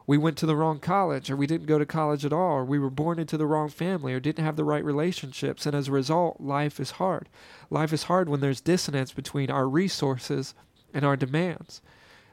We 0.07 0.19
went 0.19 0.37
to 0.39 0.47
the 0.47 0.55
wrong 0.55 0.79
college, 0.79 1.31
or 1.31 1.37
we 1.37 1.49
didn't 1.49 1.67
go 1.67 1.79
to 1.79 1.87
college 1.87 2.25
at 2.25 2.33
all, 2.33 2.59
or 2.59 2.65
we 2.65 2.79
were 2.79 2.91
born 2.91 3.19
into 3.19 3.37
the 3.37 3.47
wrong 3.47 3.69
family, 3.69 4.15
or 4.15 4.21
didn't 4.21 4.45
have 4.45 4.55
the 4.55 4.65
right 4.65 4.85
relationships, 4.85 5.67
and 5.67 5.75
as 5.75 5.89
a 5.89 5.93
result, 5.93 6.41
life 6.41 6.79
is 6.79 6.93
hard. 6.93 7.29
Life 7.71 7.93
is 7.93 8.05
hard 8.05 8.29
when 8.29 8.41
there's 8.41 8.61
dissonance 8.61 9.13
between 9.13 9.51
our 9.51 9.69
resources 9.69 10.55
and 10.95 11.05
our 11.05 11.17
demands. 11.17 11.83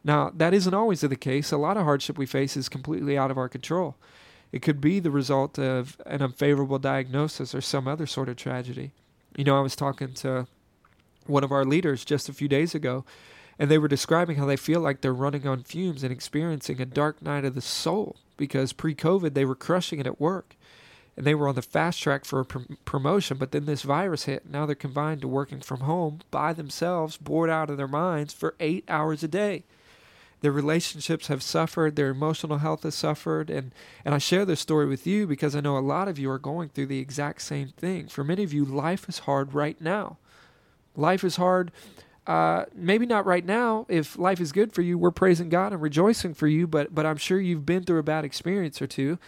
Now, 0.03 0.31
that 0.35 0.53
isn't 0.53 0.73
always 0.73 1.01
the 1.01 1.15
case. 1.15 1.51
A 1.51 1.57
lot 1.57 1.77
of 1.77 1.83
hardship 1.83 2.17
we 2.17 2.25
face 2.25 2.57
is 2.57 2.67
completely 2.67 3.17
out 3.17 3.31
of 3.31 3.37
our 3.37 3.47
control. 3.47 3.95
It 4.51 4.61
could 4.61 4.81
be 4.81 4.99
the 4.99 5.11
result 5.11 5.57
of 5.57 5.97
an 6.05 6.21
unfavorable 6.21 6.77
diagnosis 6.77 7.55
or 7.55 7.61
some 7.61 7.87
other 7.87 8.05
sort 8.05 8.29
of 8.29 8.35
tragedy. 8.35 8.91
You 9.35 9.45
know, 9.45 9.57
I 9.57 9.61
was 9.61 9.75
talking 9.75 10.13
to 10.15 10.47
one 11.25 11.43
of 11.43 11.51
our 11.51 11.65
leaders 11.65 12.05
just 12.05 12.29
a 12.29 12.33
few 12.33 12.47
days 12.47 12.75
ago, 12.75 13.05
and 13.57 13.71
they 13.71 13.77
were 13.77 13.87
describing 13.87 14.35
how 14.35 14.45
they 14.45 14.57
feel 14.57 14.81
like 14.81 15.01
they're 15.01 15.13
running 15.13 15.47
on 15.47 15.63
fumes 15.63 16.03
and 16.03 16.11
experiencing 16.11 16.81
a 16.81 16.85
dark 16.85 17.21
night 17.21 17.45
of 17.45 17.55
the 17.55 17.61
soul 17.61 18.17
because 18.35 18.73
pre 18.73 18.93
COVID 18.93 19.33
they 19.33 19.45
were 19.45 19.55
crushing 19.55 19.99
it 19.99 20.07
at 20.07 20.19
work 20.19 20.55
and 21.15 21.25
they 21.25 21.35
were 21.35 21.47
on 21.47 21.55
the 21.55 21.61
fast 21.61 22.01
track 22.01 22.25
for 22.25 22.39
a 22.39 22.45
pr- 22.45 22.73
promotion, 22.85 23.37
but 23.37 23.51
then 23.51 23.65
this 23.65 23.83
virus 23.83 24.23
hit. 24.25 24.43
And 24.43 24.53
now 24.53 24.65
they're 24.65 24.75
confined 24.75 25.21
to 25.21 25.27
working 25.27 25.61
from 25.61 25.81
home 25.81 26.19
by 26.31 26.53
themselves, 26.53 27.17
bored 27.17 27.51
out 27.51 27.69
of 27.69 27.77
their 27.77 27.87
minds 27.87 28.33
for 28.33 28.55
eight 28.59 28.83
hours 28.87 29.23
a 29.23 29.27
day 29.27 29.63
their 30.43 30.51
relationships 30.51 31.27
have 31.27 31.41
suffered, 31.41 31.95
their 31.95 32.09
emotional 32.09 32.57
health 32.57 32.83
has 32.83 32.95
suffered, 32.95 33.49
and 33.49 33.71
and 34.03 34.13
I 34.13 34.17
share 34.17 34.43
this 34.43 34.59
story 34.59 34.85
with 34.85 35.07
you 35.07 35.25
because 35.25 35.55
I 35.55 35.61
know 35.61 35.77
a 35.77 35.79
lot 35.79 36.09
of 36.09 36.19
you 36.19 36.29
are 36.29 36.37
going 36.37 36.67
through 36.67 36.87
the 36.87 36.99
exact 36.99 37.43
same 37.43 37.69
thing. 37.69 38.09
For 38.09 38.25
many 38.25 38.43
of 38.43 38.51
you, 38.51 38.65
life 38.65 39.07
is 39.07 39.19
hard 39.19 39.53
right 39.53 39.79
now. 39.79 40.17
Life 40.97 41.23
is 41.23 41.37
hard. 41.37 41.71
Uh, 42.27 42.65
maybe 42.75 43.05
not 43.05 43.25
right 43.25 43.45
now. 43.45 43.85
If 43.87 44.17
life 44.17 44.41
is 44.41 44.51
good 44.51 44.73
for 44.73 44.81
you, 44.81 44.97
we're 44.97 45.11
praising 45.11 45.47
God 45.47 45.71
and 45.71 45.81
rejoicing 45.81 46.33
for 46.33 46.47
you. 46.47 46.67
But 46.67 46.93
but 46.93 47.05
I'm 47.05 47.15
sure 47.15 47.39
you've 47.39 47.65
been 47.65 47.85
through 47.85 47.99
a 47.99 48.03
bad 48.03 48.25
experience 48.25 48.81
or 48.81 48.87
two, 48.87 49.19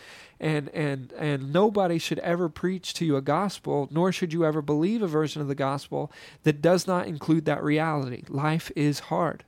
and 0.41 0.67
and 0.71 1.13
and 1.17 1.53
nobody 1.53 1.97
should 1.97 2.19
ever 2.19 2.49
preach 2.49 2.93
to 2.95 3.05
you 3.05 3.15
a 3.15 3.21
gospel, 3.21 3.87
nor 3.89 4.11
should 4.11 4.33
you 4.33 4.43
ever 4.43 4.61
believe 4.61 5.01
a 5.01 5.07
version 5.07 5.41
of 5.41 5.47
the 5.47 5.55
gospel 5.55 6.11
that 6.43 6.61
does 6.61 6.85
not 6.85 7.07
include 7.07 7.45
that 7.45 7.63
reality. 7.63 8.23
Life 8.27 8.69
is 8.75 8.99
hard. 8.99 9.45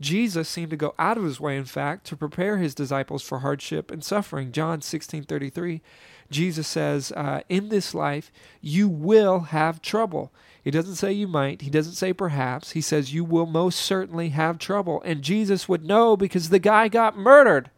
Jesus 0.00 0.48
seemed 0.48 0.70
to 0.70 0.76
go 0.76 0.94
out 0.98 1.18
of 1.18 1.24
his 1.24 1.40
way, 1.40 1.56
in 1.56 1.66
fact, 1.66 2.06
to 2.06 2.16
prepare 2.16 2.56
his 2.56 2.74
disciples 2.74 3.22
for 3.22 3.40
hardship 3.40 3.90
and 3.90 4.02
suffering. 4.02 4.50
John 4.50 4.80
16 4.80 5.24
33, 5.24 5.82
Jesus 6.30 6.66
says, 6.66 7.12
uh, 7.12 7.42
In 7.48 7.68
this 7.68 7.94
life, 7.94 8.32
you 8.62 8.88
will 8.88 9.40
have 9.40 9.82
trouble. 9.82 10.32
He 10.62 10.70
doesn't 10.70 10.96
say 10.96 11.12
you 11.12 11.28
might, 11.28 11.62
he 11.62 11.70
doesn't 11.70 11.94
say 11.94 12.12
perhaps. 12.12 12.72
He 12.72 12.80
says 12.80 13.12
you 13.12 13.24
will 13.24 13.46
most 13.46 13.80
certainly 13.80 14.30
have 14.30 14.58
trouble. 14.58 15.02
And 15.04 15.22
Jesus 15.22 15.68
would 15.68 15.84
know 15.84 16.16
because 16.16 16.48
the 16.48 16.58
guy 16.58 16.88
got 16.88 17.16
murdered. 17.16 17.70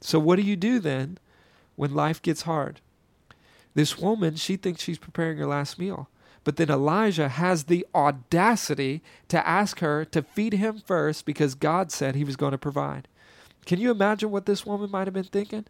So, 0.00 0.18
what 0.18 0.36
do 0.36 0.42
you 0.42 0.56
do 0.56 0.78
then 0.78 1.18
when 1.76 1.94
life 1.94 2.20
gets 2.22 2.42
hard? 2.42 2.80
This 3.74 3.98
woman, 3.98 4.36
she 4.36 4.56
thinks 4.56 4.82
she's 4.82 4.98
preparing 4.98 5.38
her 5.38 5.46
last 5.46 5.78
meal. 5.78 6.08
But 6.44 6.56
then 6.56 6.70
Elijah 6.70 7.28
has 7.28 7.64
the 7.64 7.86
audacity 7.94 9.02
to 9.28 9.46
ask 9.46 9.80
her 9.80 10.04
to 10.06 10.22
feed 10.22 10.54
him 10.54 10.82
first 10.86 11.24
because 11.24 11.54
God 11.54 11.90
said 11.90 12.14
he 12.14 12.24
was 12.24 12.36
going 12.36 12.52
to 12.52 12.58
provide. 12.58 13.08
Can 13.64 13.80
you 13.80 13.90
imagine 13.90 14.30
what 14.30 14.46
this 14.46 14.66
woman 14.66 14.90
might 14.90 15.06
have 15.06 15.14
been 15.14 15.24
thinking? 15.24 15.64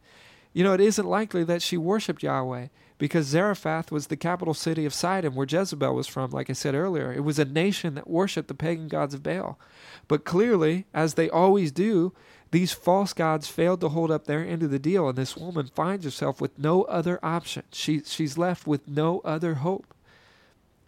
You 0.53 0.65
know, 0.65 0.73
it 0.73 0.81
isn't 0.81 1.07
likely 1.07 1.45
that 1.45 1.63
she 1.63 1.77
worshiped 1.77 2.23
Yahweh 2.23 2.69
because 2.99 3.27
Zarephath 3.27 3.91
was 3.91 4.07
the 4.07 4.17
capital 4.17 4.55
city 4.55 4.85
of 4.85 4.95
Sidon, 4.95 5.35
where 5.35 5.47
Jezebel 5.49 5.95
was 5.95 6.07
from, 6.07 6.31
like 6.31 6.49
I 6.49 6.53
said 6.53 6.75
earlier. 6.75 7.13
It 7.13 7.25
was 7.25 7.39
a 7.39 7.45
nation 7.45 7.95
that 7.95 8.09
worshiped 8.09 8.49
the 8.49 8.55
pagan 8.55 8.89
gods 8.89 9.15
of 9.15 9.23
Baal. 9.23 9.59
But 10.07 10.25
clearly, 10.25 10.87
as 10.95 11.15
they 11.15 11.29
always 11.29 11.73
do, 11.73 12.13
these 12.53 12.73
false 12.73 13.13
gods 13.13 13.49
failed 13.49 13.81
to 13.81 13.89
hold 13.89 14.13
up 14.13 14.27
their 14.27 14.47
end 14.47 14.63
of 14.63 14.71
the 14.71 14.79
deal, 14.79 15.09
and 15.09 15.19
this 15.19 15.37
woman 15.37 15.67
finds 15.75 16.05
herself 16.05 16.41
with 16.41 16.57
no 16.57 16.83
other 16.83 17.19
option. 17.21 17.65
She, 17.73 18.01
she's 18.05 18.39
left 18.39 18.67
with 18.67 18.87
no 18.87 19.21
other 19.25 19.55
hope. 19.55 19.93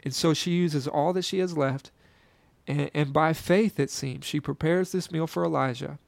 And 0.06 0.14
so 0.14 0.34
she 0.34 0.52
uses 0.52 0.86
all 0.86 1.12
that 1.14 1.24
she 1.24 1.40
has 1.40 1.58
left, 1.58 1.90
and, 2.68 2.92
and 2.94 3.12
by 3.12 3.32
faith, 3.32 3.80
it 3.80 3.90
seems, 3.90 4.24
she 4.24 4.38
prepares 4.38 4.92
this 4.92 5.10
meal 5.10 5.26
for 5.26 5.44
Elijah. 5.44 5.98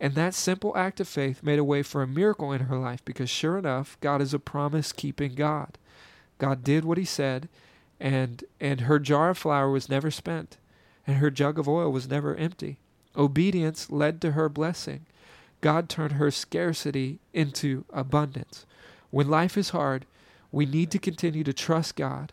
And 0.00 0.14
that 0.14 0.32
simple 0.32 0.74
act 0.74 0.98
of 0.98 1.06
faith 1.06 1.42
made 1.42 1.58
a 1.58 1.62
way 1.62 1.82
for 1.82 2.00
a 2.00 2.06
miracle 2.06 2.52
in 2.52 2.62
her 2.62 2.78
life 2.78 3.04
because, 3.04 3.28
sure 3.28 3.58
enough, 3.58 3.98
God 4.00 4.22
is 4.22 4.32
a 4.32 4.38
promise 4.38 4.92
keeping 4.92 5.34
God. 5.34 5.76
God 6.38 6.64
did 6.64 6.86
what 6.86 6.96
He 6.96 7.04
said, 7.04 7.50
and, 8.00 8.42
and 8.62 8.80
her 8.80 8.98
jar 8.98 9.28
of 9.28 9.36
flour 9.36 9.70
was 9.70 9.90
never 9.90 10.10
spent, 10.10 10.56
and 11.06 11.18
her 11.18 11.30
jug 11.30 11.58
of 11.58 11.68
oil 11.68 11.92
was 11.92 12.08
never 12.08 12.34
empty. 12.36 12.78
Obedience 13.14 13.90
led 13.90 14.22
to 14.22 14.30
her 14.30 14.48
blessing. 14.48 15.04
God 15.60 15.90
turned 15.90 16.12
her 16.12 16.30
scarcity 16.30 17.18
into 17.34 17.84
abundance. 17.92 18.64
When 19.10 19.28
life 19.28 19.58
is 19.58 19.68
hard, 19.68 20.06
we 20.50 20.64
need 20.64 20.90
to 20.92 20.98
continue 20.98 21.44
to 21.44 21.52
trust 21.52 21.94
God, 21.94 22.32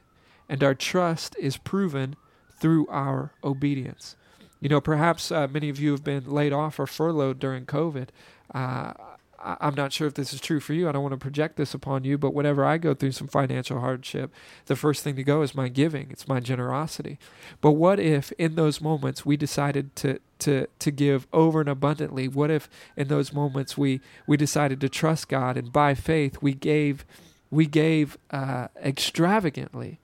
and 0.52 0.62
our 0.66 0.76
trust 0.76 1.34
is 1.40 1.56
proven 1.56 2.18
through 2.60 2.86
our 2.88 3.32
obedience. 3.42 4.18
You 4.60 4.68
know, 4.68 4.82
perhaps 4.82 5.32
uh, 5.32 5.48
many 5.48 5.70
of 5.70 5.80
you 5.80 5.92
have 5.92 6.04
been 6.04 6.30
laid 6.30 6.52
off 6.52 6.78
or 6.78 6.86
furloughed 6.86 7.40
during 7.40 7.66
COVID. 7.66 8.10
Uh, 8.54 8.94
I'm 9.40 9.74
not 9.74 9.94
sure 9.94 10.08
if 10.08 10.14
this 10.14 10.34
is 10.34 10.42
true 10.42 10.60
for 10.60 10.74
you. 10.74 10.88
I 10.90 10.92
don't 10.92 11.04
want 11.04 11.14
to 11.14 11.18
project 11.18 11.56
this 11.56 11.74
upon 11.74 12.04
you, 12.04 12.18
but 12.18 12.34
whenever 12.34 12.66
I 12.66 12.78
go 12.78 12.94
through 12.94 13.14
some 13.14 13.30
financial 13.30 13.80
hardship, 13.80 14.32
the 14.66 14.76
first 14.76 15.04
thing 15.04 15.16
to 15.16 15.24
go 15.24 15.42
is 15.42 15.56
my 15.56 15.70
giving. 15.70 16.12
It's 16.12 16.28
my 16.28 16.42
generosity. 16.42 17.18
But 17.62 17.72
what 17.72 18.00
if 18.00 18.34
in 18.34 18.56
those 18.56 18.82
moments 18.82 19.26
we 19.26 19.38
decided 19.38 19.96
to 19.96 20.20
to 20.40 20.68
to 20.80 20.92
give 20.92 21.28
over 21.32 21.62
and 21.62 21.70
abundantly? 21.70 22.28
What 22.28 22.52
if 22.52 22.70
in 22.98 23.08
those 23.08 23.32
moments 23.32 23.78
we 23.78 24.02
we 24.28 24.36
decided 24.36 24.82
to 24.82 24.90
trust 24.90 25.30
God 25.30 25.56
and 25.56 25.72
by 25.72 25.96
faith 25.96 26.42
we 26.42 26.54
gave 26.54 27.06
we 27.50 27.66
gave 27.66 28.18
uh, 28.32 28.68
extravagantly? 28.84 30.02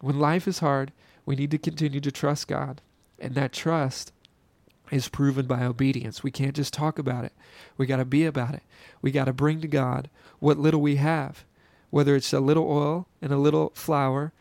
When 0.00 0.18
life 0.18 0.48
is 0.48 0.58
hard, 0.58 0.92
we 1.24 1.36
need 1.36 1.50
to 1.50 1.58
continue 1.58 2.00
to 2.00 2.10
trust 2.12 2.48
God 2.48 2.80
and 3.20 3.34
that 3.34 3.52
trust 3.52 4.12
is 4.90 5.08
proven 5.08 5.46
by 5.46 5.62
obedience. 5.62 6.22
We 6.22 6.30
can't 6.30 6.56
just 6.56 6.72
talk 6.72 6.98
about 6.98 7.24
it. 7.24 7.32
We 7.76 7.86
got 7.86 7.98
to 7.98 8.04
be 8.04 8.24
about 8.24 8.54
it. 8.54 8.62
We 9.02 9.12
got 9.12 9.26
to 9.26 9.32
bring 9.32 9.60
to 9.60 9.68
God 9.68 10.08
what 10.40 10.58
little 10.58 10.80
we 10.80 10.96
have, 10.96 11.44
whether 11.90 12.16
it's 12.16 12.32
a 12.32 12.40
little 12.40 12.68
oil 12.68 13.06
and 13.22 13.32
a 13.32 13.36
little 13.38 13.70
flour, 13.74 14.32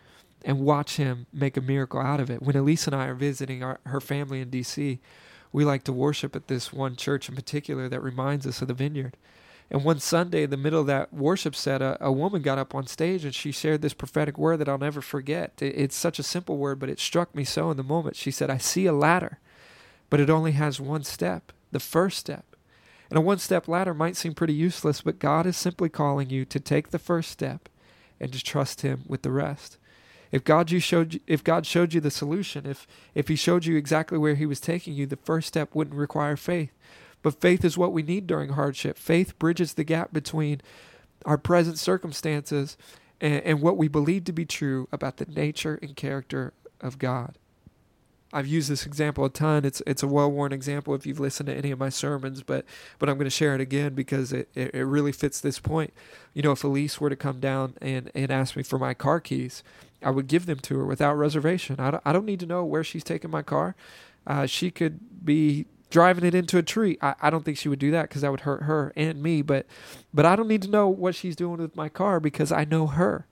and 0.43 0.61
watch 0.61 0.95
Him 0.95 1.27
make 1.31 1.57
a 1.57 1.61
miracle 1.61 1.99
out 1.99 2.19
of 2.19 2.29
it. 2.31 2.41
When 2.41 2.55
Elise 2.55 2.87
and 2.87 2.95
I 2.95 3.07
are 3.07 3.13
visiting 3.13 3.61
our, 3.61 3.79
her 3.85 4.01
family 4.01 4.41
in 4.41 4.49
D.C., 4.49 4.99
we 5.51 5.65
like 5.65 5.83
to 5.83 5.93
worship 5.93 6.35
at 6.35 6.47
this 6.47 6.71
one 6.71 6.95
church 6.95 7.27
in 7.27 7.35
particular 7.35 7.89
that 7.89 8.01
reminds 8.01 8.47
us 8.47 8.61
of 8.61 8.67
the 8.67 8.73
vineyard. 8.73 9.17
And 9.71 9.83
one 9.83 9.99
Sunday, 9.99 10.43
in 10.43 10.49
the 10.49 10.57
middle 10.57 10.81
of 10.81 10.87
that 10.87 11.13
worship 11.13 11.55
set, 11.55 11.81
a, 11.81 11.97
a 12.03 12.11
woman 12.11 12.41
got 12.41 12.57
up 12.57 12.73
on 12.73 12.87
stage 12.87 13.23
and 13.23 13.35
she 13.35 13.51
shared 13.51 13.81
this 13.81 13.93
prophetic 13.93 14.37
word 14.37 14.57
that 14.57 14.69
I'll 14.69 14.79
never 14.79 15.01
forget. 15.01 15.53
It, 15.61 15.75
it's 15.77 15.95
such 15.95 16.17
a 16.17 16.23
simple 16.23 16.57
word, 16.57 16.79
but 16.79 16.89
it 16.89 16.99
struck 16.99 17.35
me 17.35 17.43
so 17.43 17.69
in 17.69 17.77
the 17.77 17.83
moment. 17.83 18.15
She 18.15 18.31
said, 18.31 18.49
I 18.49 18.57
see 18.57 18.87
a 18.87 18.93
ladder, 18.93 19.39
but 20.09 20.19
it 20.19 20.29
only 20.29 20.53
has 20.53 20.79
one 20.79 21.03
step, 21.03 21.51
the 21.71 21.79
first 21.79 22.17
step. 22.17 22.45
And 23.09 23.17
a 23.17 23.21
one 23.21 23.39
step 23.39 23.67
ladder 23.67 23.93
might 23.93 24.15
seem 24.15 24.33
pretty 24.33 24.53
useless, 24.53 25.01
but 25.01 25.19
God 25.19 25.45
is 25.45 25.57
simply 25.57 25.89
calling 25.89 26.29
you 26.29 26.45
to 26.45 26.59
take 26.59 26.89
the 26.89 26.99
first 26.99 27.31
step 27.31 27.69
and 28.19 28.31
to 28.33 28.43
trust 28.43 28.81
Him 28.81 29.03
with 29.07 29.21
the 29.21 29.31
rest. 29.31 29.77
If 30.31 30.43
God 30.43 30.69
you 30.69 30.79
showed 30.79 31.19
if 31.25 31.43
God 31.43 31.65
showed 31.65 31.93
you 31.93 32.01
the 32.01 32.11
solution, 32.11 32.67
if 32.67 32.85
if 33.15 33.27
He 33.27 33.35
showed 33.35 33.65
you 33.65 33.77
exactly 33.77 34.17
where 34.17 34.35
He 34.35 34.45
was 34.45 34.59
taking 34.59 34.93
you, 34.93 35.07
the 35.07 35.15
first 35.15 35.47
step 35.47 35.73
wouldn't 35.73 35.95
require 35.95 36.35
faith. 36.35 36.71
But 37.21 37.41
faith 37.41 37.65
is 37.65 37.77
what 37.77 37.93
we 37.93 38.03
need 38.03 38.27
during 38.27 38.51
hardship. 38.51 38.97
Faith 38.97 39.37
bridges 39.39 39.73
the 39.73 39.83
gap 39.83 40.13
between 40.13 40.61
our 41.25 41.37
present 41.37 41.77
circumstances 41.77 42.77
and, 43.19 43.43
and 43.43 43.61
what 43.61 43.77
we 43.77 43.87
believe 43.87 44.23
to 44.25 44.31
be 44.31 44.45
true 44.45 44.87
about 44.91 45.17
the 45.17 45.25
nature 45.25 45.77
and 45.81 45.95
character 45.95 46.53
of 46.79 46.97
God. 46.97 47.37
I've 48.31 48.47
used 48.47 48.69
this 48.69 48.85
example 48.85 49.25
a 49.25 49.29
ton. 49.29 49.65
It's 49.65 49.81
it's 49.87 50.03
a 50.03 50.07
well 50.07 50.31
worn 50.31 50.53
example 50.53 50.93
if 50.93 51.05
you've 51.05 51.19
listened 51.19 51.47
to 51.47 51.55
any 51.55 51.71
of 51.71 51.79
my 51.79 51.89
sermons, 51.89 52.43
but 52.43 52.63
but 52.99 53.09
I'm 53.09 53.15
going 53.15 53.25
to 53.25 53.31
share 53.31 53.55
it 53.55 53.61
again 53.61 53.95
because 53.95 54.31
it, 54.31 54.49
it, 54.53 54.75
it, 54.75 54.83
really 54.83 55.11
fits 55.11 55.41
this 55.41 55.57
point. 55.59 55.93
You 56.35 56.43
know, 56.43 56.51
if 56.51 56.63
Elise 56.63 57.01
were 57.01 57.09
to 57.09 57.15
come 57.15 57.39
down 57.39 57.73
and, 57.81 58.11
and 58.13 58.29
ask 58.29 58.55
me 58.55 58.61
for 58.61 58.77
my 58.77 58.93
car 58.93 59.19
keys, 59.19 59.63
I 60.03 60.11
would 60.11 60.27
give 60.27 60.45
them 60.45 60.59
to 60.59 60.77
her 60.77 60.85
without 60.85 61.15
reservation. 61.15 61.77
I 61.79 61.89
don't, 61.89 62.03
I 62.05 62.13
don't 62.13 62.25
need 62.25 62.39
to 62.41 62.45
know 62.45 62.63
where 62.63 62.83
she's 62.83 63.03
taking 63.03 63.31
my 63.31 63.41
car. 63.41 63.75
Uh, 64.27 64.45
she 64.45 64.69
could 64.69 65.25
be 65.25 65.65
driving 65.89 66.23
it 66.23 66.35
into 66.35 66.57
a 66.57 66.63
tree. 66.63 66.97
I, 67.01 67.15
I 67.21 67.29
don't 67.29 67.43
think 67.43 67.57
she 67.57 67.69
would 67.69 67.79
do 67.79 67.91
that 67.91 68.03
because 68.03 68.21
that 68.21 68.31
would 68.31 68.41
hurt 68.41 68.63
her 68.63 68.93
and 68.95 69.21
me. 69.21 69.41
But 69.41 69.65
but 70.13 70.25
I 70.25 70.35
don't 70.35 70.47
need 70.47 70.61
to 70.63 70.69
know 70.69 70.87
what 70.87 71.15
she's 71.15 71.35
doing 71.35 71.59
with 71.59 71.75
my 71.75 71.89
car 71.89 72.19
because 72.19 72.51
I 72.51 72.65
know 72.65 72.87
her. 72.87 73.25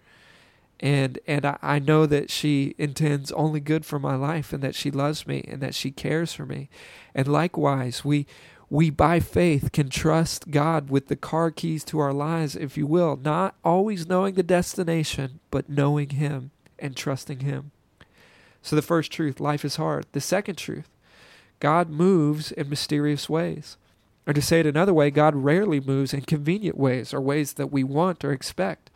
And 0.80 1.20
and 1.26 1.46
I, 1.46 1.58
I 1.62 1.80
know 1.80 2.06
that 2.06 2.30
she 2.30 2.76
intends 2.78 3.32
only 3.32 3.60
good 3.60 3.86
for 3.86 4.00
my 4.00 4.16
life 4.16 4.54
and 4.54 4.64
that 4.64 4.76
she 4.76 4.92
loves 4.92 5.26
me 5.26 5.44
and 5.48 5.62
that 5.62 5.76
she 5.76 5.92
cares 5.92 6.34
for 6.34 6.46
me. 6.46 6.70
And 7.16 7.28
likewise, 7.28 8.06
we 8.06 8.28
we 8.70 8.90
by 8.90 9.20
faith 9.20 9.72
can 9.72 9.90
trust 9.90 10.52
God 10.52 10.90
with 10.90 11.08
the 11.08 11.16
car 11.16 11.52
keys 11.52 11.84
to 11.86 12.00
our 12.00 12.14
lives, 12.14 12.56
if 12.56 12.78
you 12.78 12.86
will, 12.86 13.16
not 13.16 13.56
always 13.64 14.08
knowing 14.08 14.36
the 14.36 14.44
destination, 14.44 15.40
but 15.52 15.70
knowing 15.70 16.10
Him 16.10 16.52
and 16.78 16.96
trusting 16.96 17.40
Him. 17.40 17.72
So 18.62 18.76
the 18.76 18.82
first 18.82 19.12
truth, 19.12 19.40
life 19.40 19.64
is 19.64 19.78
hard. 19.78 20.06
The 20.12 20.20
second 20.20 20.58
truth, 20.58 20.90
God 21.60 21.90
moves 21.90 22.52
in 22.52 22.70
mysterious 22.70 23.30
ways. 23.30 23.78
Or 24.26 24.34
to 24.34 24.42
say 24.42 24.60
it 24.60 24.66
another 24.66 24.94
way, 24.94 25.10
God 25.10 25.36
rarely 25.36 25.80
moves 25.80 26.14
in 26.14 26.22
convenient 26.22 26.78
ways 26.78 27.14
or 27.14 27.22
ways 27.22 27.54
that 27.54 27.72
we 27.72 27.84
want 27.84 28.26
or 28.26 28.32
expect. 28.32 28.90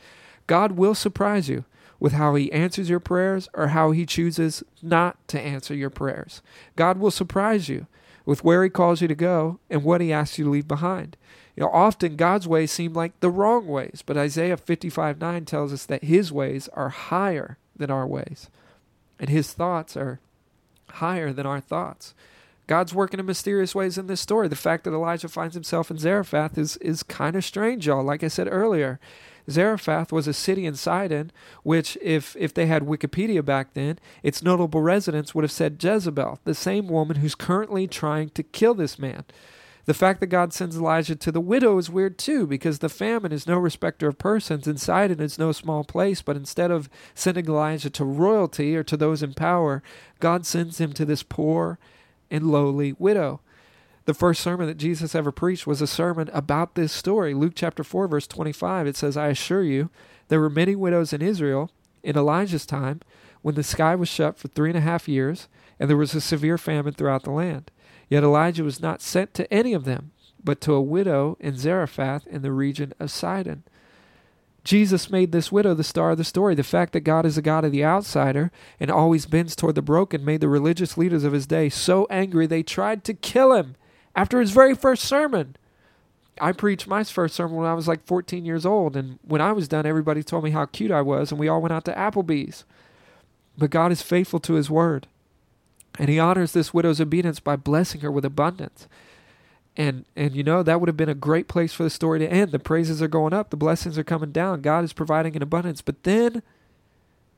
God 0.45 0.73
will 0.73 0.93
surprise 0.93 1.47
you 1.47 1.63
with 1.99 2.13
how 2.13 2.35
he 2.35 2.51
answers 2.51 2.89
your 2.89 2.99
prayers 2.99 3.47
or 3.53 3.67
how 3.67 3.91
he 3.91 4.05
chooses 4.05 4.63
not 4.81 5.15
to 5.29 5.39
answer 5.39 5.73
your 5.73 5.89
prayers. 5.89 6.41
God 6.75 6.97
will 6.97 7.11
surprise 7.11 7.69
you 7.69 7.87
with 8.25 8.43
where 8.43 8.63
he 8.63 8.69
calls 8.69 9.01
you 9.01 9.07
to 9.07 9.15
go 9.15 9.59
and 9.69 9.83
what 9.83 10.01
he 10.01 10.11
asks 10.11 10.37
you 10.37 10.45
to 10.45 10.51
leave 10.51 10.67
behind. 10.67 11.15
You 11.55 11.63
know, 11.63 11.69
often 11.71 12.15
God's 12.15 12.47
ways 12.47 12.71
seem 12.71 12.93
like 12.93 13.19
the 13.19 13.29
wrong 13.29 13.67
ways, 13.67 14.03
but 14.05 14.17
Isaiah 14.17 14.57
55 14.57 15.19
9 15.19 15.45
tells 15.45 15.71
us 15.71 15.85
that 15.85 16.03
his 16.03 16.31
ways 16.31 16.69
are 16.73 16.89
higher 16.89 17.57
than 17.75 17.91
our 17.91 18.07
ways, 18.07 18.49
and 19.19 19.29
his 19.29 19.53
thoughts 19.53 19.95
are 19.95 20.19
higher 20.89 21.31
than 21.31 21.45
our 21.45 21.59
thoughts. 21.59 22.13
God's 22.71 22.93
working 22.93 23.19
in 23.19 23.25
mysterious 23.25 23.75
ways 23.75 23.97
in 23.97 24.07
this 24.07 24.21
story. 24.21 24.47
The 24.47 24.55
fact 24.55 24.85
that 24.85 24.93
Elijah 24.93 25.27
finds 25.27 25.55
himself 25.55 25.91
in 25.91 25.97
Zarephath 25.97 26.57
is, 26.57 26.77
is 26.77 27.03
kind 27.03 27.35
of 27.35 27.43
strange, 27.43 27.85
y'all. 27.85 28.01
Like 28.01 28.23
I 28.23 28.29
said 28.29 28.47
earlier, 28.49 28.97
Zarephath 29.49 30.13
was 30.13 30.25
a 30.25 30.31
city 30.31 30.65
in 30.65 30.75
Sidon, 30.75 31.33
which, 31.63 31.97
if, 32.01 32.33
if 32.37 32.53
they 32.53 32.67
had 32.67 32.83
Wikipedia 32.83 33.43
back 33.43 33.73
then, 33.73 33.99
its 34.23 34.41
notable 34.41 34.79
residents 34.79 35.35
would 35.35 35.43
have 35.43 35.51
said 35.51 35.83
Jezebel, 35.83 36.39
the 36.45 36.55
same 36.55 36.87
woman 36.87 37.17
who's 37.17 37.35
currently 37.35 37.87
trying 37.87 38.29
to 38.29 38.41
kill 38.41 38.73
this 38.73 38.97
man. 38.97 39.25
The 39.83 39.93
fact 39.93 40.21
that 40.21 40.27
God 40.27 40.53
sends 40.53 40.77
Elijah 40.77 41.17
to 41.17 41.29
the 41.29 41.41
widow 41.41 41.77
is 41.77 41.89
weird 41.89 42.17
too, 42.17 42.47
because 42.47 42.79
the 42.79 42.87
famine 42.87 43.33
is 43.33 43.45
no 43.45 43.57
respecter 43.57 44.07
of 44.07 44.17
persons, 44.17 44.65
and 44.65 44.79
Sidon 44.79 45.19
is 45.19 45.37
no 45.37 45.51
small 45.51 45.83
place. 45.83 46.21
But 46.21 46.37
instead 46.37 46.71
of 46.71 46.89
sending 47.15 47.47
Elijah 47.47 47.89
to 47.89 48.05
royalty 48.05 48.77
or 48.77 48.83
to 48.83 48.95
those 48.95 49.21
in 49.21 49.33
power, 49.33 49.83
God 50.21 50.45
sends 50.45 50.79
him 50.79 50.93
to 50.93 51.03
this 51.03 51.21
poor 51.21 51.77
and 52.31 52.51
lowly 52.51 52.93
widow. 52.93 53.41
The 54.05 54.13
first 54.15 54.41
sermon 54.41 54.65
that 54.65 54.77
Jesus 54.77 55.13
ever 55.13 55.31
preached 55.31 55.67
was 55.67 55.81
a 55.81 55.87
sermon 55.87 56.29
about 56.33 56.73
this 56.73 56.91
story. 56.91 57.35
Luke 57.35 57.53
chapter 57.55 57.83
4, 57.83 58.07
verse 58.07 58.25
25, 58.25 58.87
it 58.87 58.95
says, 58.95 59.15
I 59.15 59.27
assure 59.27 59.63
you, 59.63 59.91
there 60.29 60.39
were 60.39 60.49
many 60.49 60.75
widows 60.75 61.13
in 61.13 61.21
Israel 61.21 61.69
in 62.01 62.17
Elijah's 62.17 62.65
time 62.65 63.01
when 63.43 63.55
the 63.55 63.63
sky 63.63 63.93
was 63.95 64.09
shut 64.09 64.37
for 64.37 64.47
three 64.47 64.69
and 64.69 64.77
a 64.77 64.81
half 64.81 65.07
years, 65.07 65.47
and 65.79 65.89
there 65.89 65.97
was 65.97 66.15
a 66.15 66.21
severe 66.21 66.57
famine 66.57 66.93
throughout 66.93 67.23
the 67.23 67.31
land. 67.31 67.69
Yet 68.09 68.23
Elijah 68.23 68.63
was 68.63 68.81
not 68.81 69.01
sent 69.01 69.33
to 69.35 69.51
any 69.53 69.73
of 69.73 69.85
them, 69.85 70.11
but 70.43 70.61
to 70.61 70.73
a 70.73 70.81
widow 70.81 71.37
in 71.39 71.57
Zarephath 71.57 72.25
in 72.27 72.41
the 72.41 72.51
region 72.51 72.93
of 72.99 73.11
Sidon. 73.11 73.63
Jesus 74.63 75.09
made 75.09 75.31
this 75.31 75.51
widow 75.51 75.73
the 75.73 75.83
star 75.83 76.11
of 76.11 76.17
the 76.17 76.23
story. 76.23 76.53
The 76.53 76.63
fact 76.63 76.93
that 76.93 77.01
God 77.01 77.25
is 77.25 77.37
a 77.37 77.41
God 77.41 77.65
of 77.65 77.71
the 77.71 77.83
outsider 77.83 78.51
and 78.79 78.91
always 78.91 79.25
bends 79.25 79.55
toward 79.55 79.75
the 79.75 79.81
broken 79.81 80.23
made 80.23 80.41
the 80.41 80.47
religious 80.47 80.97
leaders 80.97 81.23
of 81.23 81.33
his 81.33 81.47
day 81.47 81.69
so 81.69 82.05
angry 82.09 82.45
they 82.45 82.61
tried 82.61 83.03
to 83.05 83.13
kill 83.13 83.53
him 83.53 83.75
after 84.15 84.39
his 84.39 84.51
very 84.51 84.75
first 84.75 85.03
sermon. 85.03 85.55
I 86.39 86.51
preached 86.51 86.87
my 86.87 87.03
first 87.03 87.35
sermon 87.35 87.57
when 87.57 87.67
I 87.67 87.73
was 87.73 87.87
like 87.87 88.05
14 88.05 88.45
years 88.45 88.65
old. 88.65 88.95
And 88.95 89.19
when 89.23 89.41
I 89.41 89.51
was 89.51 89.67
done, 89.67 89.85
everybody 89.85 90.23
told 90.23 90.43
me 90.43 90.51
how 90.51 90.65
cute 90.65 90.91
I 90.91 91.01
was. 91.01 91.31
And 91.31 91.39
we 91.39 91.47
all 91.47 91.61
went 91.61 91.73
out 91.73 91.85
to 91.85 91.93
Applebee's. 91.93 92.63
But 93.57 93.69
God 93.71 93.91
is 93.91 94.01
faithful 94.01 94.39
to 94.41 94.53
his 94.53 94.69
word. 94.69 95.07
And 95.99 96.07
he 96.07 96.19
honors 96.19 96.53
this 96.53 96.73
widow's 96.73 97.01
obedience 97.01 97.39
by 97.39 97.55
blessing 97.57 98.01
her 98.01 98.11
with 98.11 98.25
abundance. 98.25 98.87
And 99.77 100.05
and 100.15 100.35
you 100.35 100.43
know 100.43 100.63
that 100.63 100.79
would 100.79 100.89
have 100.89 100.97
been 100.97 101.09
a 101.09 101.15
great 101.15 101.47
place 101.47 101.73
for 101.73 101.83
the 101.83 101.89
story 101.89 102.19
to 102.19 102.29
end. 102.29 102.51
The 102.51 102.59
praises 102.59 103.01
are 103.01 103.07
going 103.07 103.33
up, 103.33 103.49
the 103.49 103.57
blessings 103.57 103.97
are 103.97 104.03
coming 104.03 104.31
down. 104.31 104.61
God 104.61 104.83
is 104.83 104.93
providing 104.93 105.35
in 105.35 105.41
abundance. 105.41 105.81
But 105.81 106.03
then 106.03 106.43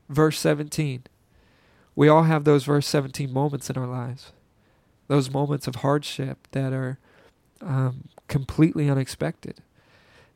verse 0.08 0.38
17. 0.40 1.04
We 1.96 2.08
all 2.08 2.24
have 2.24 2.44
those 2.44 2.64
verse 2.64 2.88
17 2.88 3.32
moments 3.32 3.70
in 3.70 3.78
our 3.78 3.86
lives. 3.86 4.32
Those 5.06 5.30
moments 5.30 5.68
of 5.68 5.76
hardship 5.76 6.48
that 6.50 6.72
are 6.72 6.98
um, 7.60 8.08
completely 8.26 8.88
unexpected. 8.90 9.60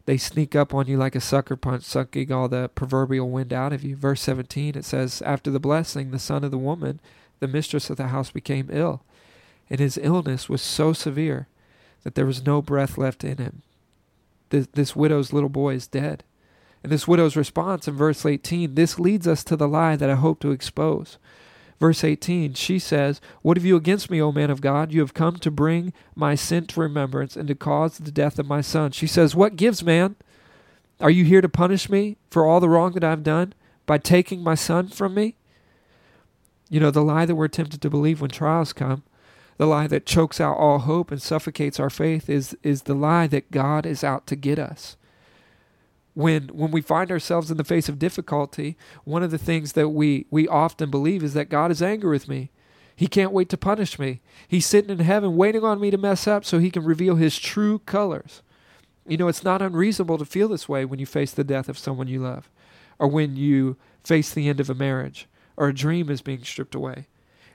They 0.07 0.17
sneak 0.17 0.57
up 0.57 0.73
on 0.73 0.87
you 0.87 0.97
like 0.97 1.15
a 1.15 1.21
sucker 1.21 1.57
punch, 1.57 1.83
sucking 1.85 2.33
all 2.33 2.49
the 2.49 2.71
proverbial 2.75 3.29
wind 3.29 3.53
out 3.53 3.73
of 3.73 3.85
you. 3.85 3.95
Verse 3.97 4.23
17, 4.23 4.77
it 4.77 4.85
says, 4.85 5.21
After 5.23 5.51
the 5.51 5.61
blessing, 5.61 6.11
the 6.11 6.19
son 6.19 6.45
of 6.45 6.51
the 6.51 6.57
woman, 6.57 7.01
the 7.41 7.49
mistress 7.49 7.91
of 7.91 7.99
the 7.99 8.07
house, 8.07 8.31
became 8.31 8.71
ill. 8.73 9.03
And 9.69 9.81
his 9.81 9.99
illness 10.01 10.49
was 10.49 10.63
so 10.63 10.95
severe 10.95 11.47
that 12.09 12.15
there 12.15 12.25
was 12.25 12.47
no 12.47 12.63
breath 12.63 12.97
left 12.97 13.23
in 13.23 13.37
him. 13.37 13.61
This, 14.49 14.67
this 14.73 14.97
widow's 14.97 15.31
little 15.31 15.51
boy 15.51 15.75
is 15.75 15.87
dead. 15.87 16.25
And 16.83 16.91
this 16.91 17.07
widow's 17.07 17.37
response 17.37 17.87
in 17.87 17.97
verse 17.97 18.25
18, 18.25 18.75
this 18.75 18.99
leads 18.99 19.29
us 19.29 19.45
to 19.45 19.57
the 19.57 19.69
lie 19.69 19.95
that 19.95 20.09
I 20.09 20.15
hope 20.15 20.41
to 20.41 20.51
expose. 20.51 21.19
Verse 21.79 22.03
18, 22.03 22.55
she 22.55 22.79
says, 22.79 23.21
What 23.43 23.59
have 23.59 23.67
you 23.67 23.77
against 23.77 24.11
me, 24.11 24.23
O 24.23 24.33
man 24.33 24.49
of 24.49 24.63
God? 24.63 24.91
You 24.91 25.01
have 25.01 25.13
come 25.13 25.37
to 25.37 25.51
bring 25.51 25.93
my 26.15 26.35
sin 26.35 26.65
to 26.69 26.81
remembrance 26.81 27.37
and 27.37 27.47
to 27.49 27.55
cause 27.55 27.99
the 27.99 28.11
death 28.11 28.39
of 28.39 28.47
my 28.47 28.63
son. 28.63 28.93
She 28.93 29.07
says, 29.07 29.35
What 29.37 29.57
gives, 29.57 29.85
man? 29.85 30.17
Are 30.99 31.11
you 31.11 31.25
here 31.25 31.43
to 31.43 31.49
punish 31.49 31.91
me 31.91 32.17
for 32.31 32.47
all 32.47 32.59
the 32.59 32.71
wrong 32.71 32.93
that 32.93 33.05
I've 33.05 33.23
done 33.23 33.53
by 33.85 33.99
taking 33.99 34.43
my 34.43 34.55
son 34.55 34.89
from 34.89 35.13
me? 35.13 35.37
You 36.71 36.81
know, 36.81 36.91
the 36.91 37.03
lie 37.03 37.27
that 37.27 37.35
we're 37.35 37.49
tempted 37.49 37.83
to 37.83 37.91
believe 37.91 38.23
when 38.23 38.31
trials 38.31 38.73
come, 38.73 39.03
the 39.59 39.67
lie 39.67 39.87
that 39.89 40.07
chokes 40.07 40.41
out 40.41 40.57
all 40.57 40.79
hope 40.81 41.11
and 41.11 41.21
suffocates 41.21 41.79
our 41.79 41.91
faith, 41.91 42.31
is, 42.31 42.57
is 42.63 42.83
the 42.83 42.95
lie 42.95 43.27
that 43.27 43.51
God 43.51 43.85
is 43.85 44.03
out 44.03 44.27
to 44.29 44.37
get 44.37 44.59
us 44.59 44.97
when 46.19 46.49
when 46.49 46.73
we 46.73 46.81
find 46.81 47.13
ourselves 47.13 47.49
in 47.49 47.59
the 47.59 47.65
face 47.65 47.89
of 47.89 47.97
difficulty, 47.97 48.77
one 49.05 49.23
of 49.23 49.31
the 49.31 49.39
things 49.39 49.75
that 49.75 49.91
we 49.91 50.27
we 50.33 50.49
often 50.49 50.91
believe 50.91 51.23
is 51.23 51.33
that 51.35 51.49
God 51.49 51.71
is 51.71 51.81
angry 51.81 52.11
with 52.11 52.27
me. 52.27 52.51
He 52.97 53.07
can't 53.07 53.31
wait 53.31 53.49
to 53.51 53.57
punish 53.57 54.01
me. 54.01 54.21
He's 54.49 54.67
sitting 54.67 54.91
in 54.91 54.99
heaven 54.99 55.37
waiting 55.37 55.63
on 55.63 55.79
me 55.79 55.93
to 55.93 55.97
mess 55.97 56.27
up 56.27 56.45
so 56.45 56.59
he 56.59 56.73
can 56.73 56.83
reveal 56.83 57.15
his 57.15 57.39
true 57.39 57.79
colors. 57.79 58.43
You 59.07 59.17
know, 59.17 59.29
it's 59.29 59.45
not 59.45 59.63
unreasonable 59.63 60.19
to 60.19 60.25
feel 60.25 60.49
this 60.49 60.69
way 60.69 60.85
when 60.85 60.99
you 60.99 61.07
face 61.07 61.31
the 61.31 61.45
death 61.45 61.69
of 61.69 61.79
someone 61.79 62.09
you 62.09 62.21
love, 62.21 62.51
or 62.99 63.07
when 63.07 63.37
you 63.37 63.77
face 64.03 64.35
the 64.35 64.49
end 64.49 64.59
of 64.59 64.69
a 64.69 64.75
marriage, 64.75 65.29
or 65.57 65.69
a 65.69 65.75
dream 65.75 66.11
is 66.11 66.21
being 66.21 66.43
stripped 66.43 66.75
away. 66.75 67.07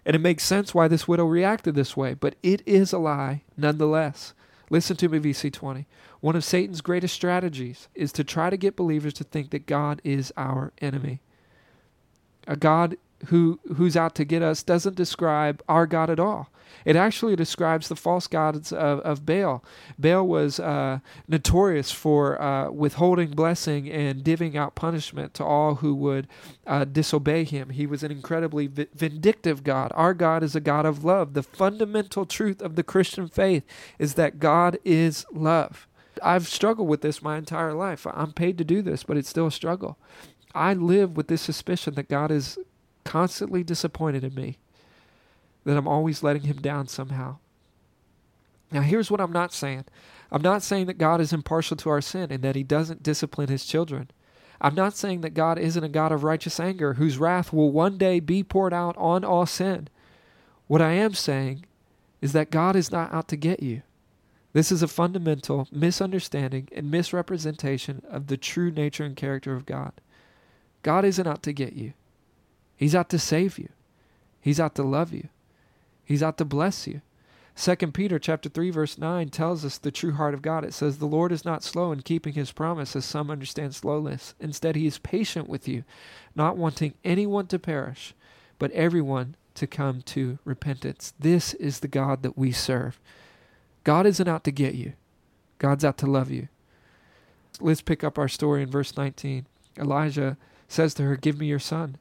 And 0.06 0.16
it 0.16 0.20
makes 0.20 0.44
sense 0.44 0.74
why 0.74 0.88
this 0.88 1.08
widow 1.08 1.26
reacted 1.26 1.76
this 1.76 1.96
way, 1.96 2.14
but 2.14 2.36
it 2.44 2.62
is 2.66 2.92
a 2.92 2.98
lie 2.98 3.44
nonetheless. 3.56 4.34
Listen 4.70 4.98
to 4.98 5.10
me, 5.10 5.20
VC20. 5.20 5.86
One 6.20 6.36
of 6.36 6.44
Satan's 6.44 6.82
greatest 6.82 7.14
strategies 7.14 7.88
is 7.94 8.12
to 8.14 8.24
try 8.24 8.50
to 8.50 8.58
get 8.58 8.76
believers 8.76 9.14
to 9.16 9.24
think 9.24 9.52
that 9.52 9.66
God 9.66 10.02
is 10.04 10.34
our 10.36 10.74
enemy. 10.82 11.22
A 12.48 12.56
God 12.56 12.98
who 13.26 13.60
who's 13.76 13.96
out 13.96 14.16
to 14.16 14.26
get 14.26 14.42
us 14.42 14.64
doesn't 14.64 14.96
describe 14.96 15.64
our 15.68 15.88
God 15.88 16.10
at 16.10 16.20
all. 16.20 16.50
It 16.86 16.96
actually 16.96 17.36
describes 17.36 17.88
the 17.88 17.96
false 17.96 18.28
gods 18.28 18.74
of, 18.74 19.00
of 19.02 19.26
Baal. 19.26 19.64
Baal 19.98 20.28
was 20.28 20.60
uh, 20.60 21.00
notorious 21.28 21.92
for 21.92 22.42
uh, 22.42 22.72
withholding 22.72 23.32
blessing 23.32 23.90
and 23.90 24.24
divvying 24.24 24.56
out 24.56 24.76
punishment 24.76 25.34
to 25.36 25.46
all 25.46 25.76
who 25.76 25.96
would 25.96 26.28
uh, 26.68 26.86
disobey 26.86 27.46
him. 27.46 27.70
He 27.70 27.86
was 27.86 28.04
an 28.04 28.12
incredibly 28.12 28.68
vi- 28.68 28.88
vindictive 28.94 29.64
God. 29.64 29.92
Our 29.96 30.14
God 30.14 30.44
is 30.44 30.56
a 30.56 30.62
God 30.62 30.86
of 30.86 31.04
love. 31.04 31.34
The 31.34 31.44
fundamental 31.44 32.26
truth 32.26 32.62
of 32.62 32.76
the 32.76 32.84
Christian 32.84 33.28
faith 33.28 33.64
is 33.98 34.16
that 34.16 34.40
God 34.40 34.78
is 34.84 35.26
love. 35.32 35.88
I've 36.22 36.48
struggled 36.48 36.88
with 36.90 37.02
this 37.02 37.22
my 37.22 37.38
entire 37.38 37.74
life. 37.74 38.06
I'm 38.10 38.34
paid 38.34 38.58
to 38.58 38.64
do 38.64 38.82
this, 38.82 39.04
but 39.04 39.18
it's 39.18 39.30
still 39.30 39.48
a 39.48 39.52
struggle. 39.52 39.98
I 40.54 40.74
live 40.74 41.18
with 41.18 41.28
this 41.28 41.42
suspicion 41.42 41.96
that 41.96 42.10
God 42.10 42.30
is 42.30 42.60
constantly 43.04 43.64
disappointed 43.64 44.24
in 44.24 44.36
me 44.36 44.58
that 45.66 45.78
I'm 45.78 45.88
always 45.88 46.24
letting 46.24 46.44
him 46.44 46.58
down 46.58 46.88
somehow. 46.88 47.38
Now, 48.72 48.82
here's 48.82 49.12
what 49.12 49.22
I'm 49.22 49.32
not 49.32 49.54
saying 49.54 49.86
I'm 50.32 50.42
not 50.42 50.64
saying 50.64 50.88
that 50.88 50.98
God 50.98 51.22
is 51.22 51.32
impartial 51.32 51.78
to 51.78 51.90
our 51.90 52.02
sin 52.02 52.32
and 52.32 52.44
that 52.44 52.56
he 52.56 52.64
doesn't 52.64 53.04
discipline 53.04 53.50
his 53.50 53.66
children. 53.66 54.10
I'm 54.60 54.76
not 54.76 54.96
saying 54.96 55.22
that 55.22 55.34
God 55.34 55.60
isn't 55.60 55.84
a 55.84 55.90
God 55.90 56.12
of 56.12 56.24
righteous 56.24 56.60
anger 56.60 56.94
whose 56.94 57.18
wrath 57.18 57.54
will 57.54 57.72
one 57.72 57.98
day 57.98 58.20
be 58.20 58.44
poured 58.44 58.74
out 58.74 58.96
on 58.98 59.24
all 59.24 59.46
sin. 59.46 59.90
What 60.68 60.82
I 60.82 60.94
am 60.94 61.14
saying 61.14 61.66
is 62.22 62.34
that 62.34 62.50
God 62.50 62.76
is 62.76 62.92
not 62.92 63.14
out 63.14 63.28
to 63.28 63.36
get 63.36 63.62
you. 63.62 63.84
This 64.54 64.72
is 64.72 64.82
a 64.82 64.88
fundamental 64.88 65.68
misunderstanding 65.72 66.70
and 66.72 66.90
misrepresentation 66.90 68.02
of 68.10 68.28
the 68.28 68.38
true 68.38 68.72
nature 68.72 69.04
and 69.04 69.16
character 69.16 69.56
of 69.56 69.66
God. 69.66 69.94
God 70.84 71.06
isn't 71.06 71.28
out 71.28 71.44
to 71.44 71.54
get 71.54 71.74
you. 71.74 71.94
He's 72.76 72.96
out 72.96 73.10
to 73.10 73.20
save 73.20 73.58
you. 73.58 73.70
He's 74.42 74.60
out 74.60 74.76
to 74.76 74.84
love 74.84 75.14
you. 75.14 75.30
He's 76.04 76.24
out 76.24 76.38
to 76.38 76.46
bless 76.46 76.88
you. 76.88 77.02
Second 77.56 77.94
Peter 77.94 78.18
chapter 78.18 78.50
3 78.50 78.72
verse 78.72 78.98
9 78.98 79.30
tells 79.30 79.64
us 79.64 79.78
the 79.78 79.92
true 79.92 80.14
heart 80.14 80.34
of 80.34 80.42
God. 80.42 80.66
It 80.66 80.74
says 80.74 80.98
the 80.98 81.06
Lord 81.06 81.32
is 81.32 81.46
not 81.46 81.64
slow 81.64 81.92
in 81.92 82.02
keeping 82.02 82.34
his 82.34 82.52
promise 82.52 82.96
as 82.96 83.06
some 83.06 83.30
understand 83.30 83.76
slowness. 83.76 84.34
Instead 84.40 84.76
he 84.76 84.88
is 84.88 84.98
patient 84.98 85.48
with 85.48 85.68
you, 85.68 85.84
not 86.36 86.58
wanting 86.58 86.96
anyone 87.04 87.48
to 87.48 87.60
perish, 87.60 88.16
but 88.58 88.72
everyone 88.72 89.36
to 89.54 89.68
come 89.68 90.02
to 90.02 90.40
repentance. 90.44 91.14
This 91.20 91.54
is 91.54 91.80
the 91.80 91.88
God 91.88 92.24
that 92.24 92.38
we 92.38 92.52
serve. 92.52 93.00
God 93.84 94.08
isn't 94.08 94.28
out 94.28 94.44
to 94.46 94.52
get 94.52 94.74
you. 94.74 94.94
God's 95.60 95.86
out 95.86 95.98
to 96.00 96.08
love 96.08 96.32
you. 96.32 96.48
Let's 97.62 97.82
pick 97.82 98.04
up 98.04 98.18
our 98.18 98.28
story 98.28 98.64
in 98.64 98.72
verse 98.72 98.98
19. 98.98 99.46
Elijah 99.78 100.38
says 100.68 100.96
to 100.96 101.04
her, 101.04 101.16
"Give 101.16 101.38
me 101.38 101.46
your 101.46 101.60
son." 101.60 101.98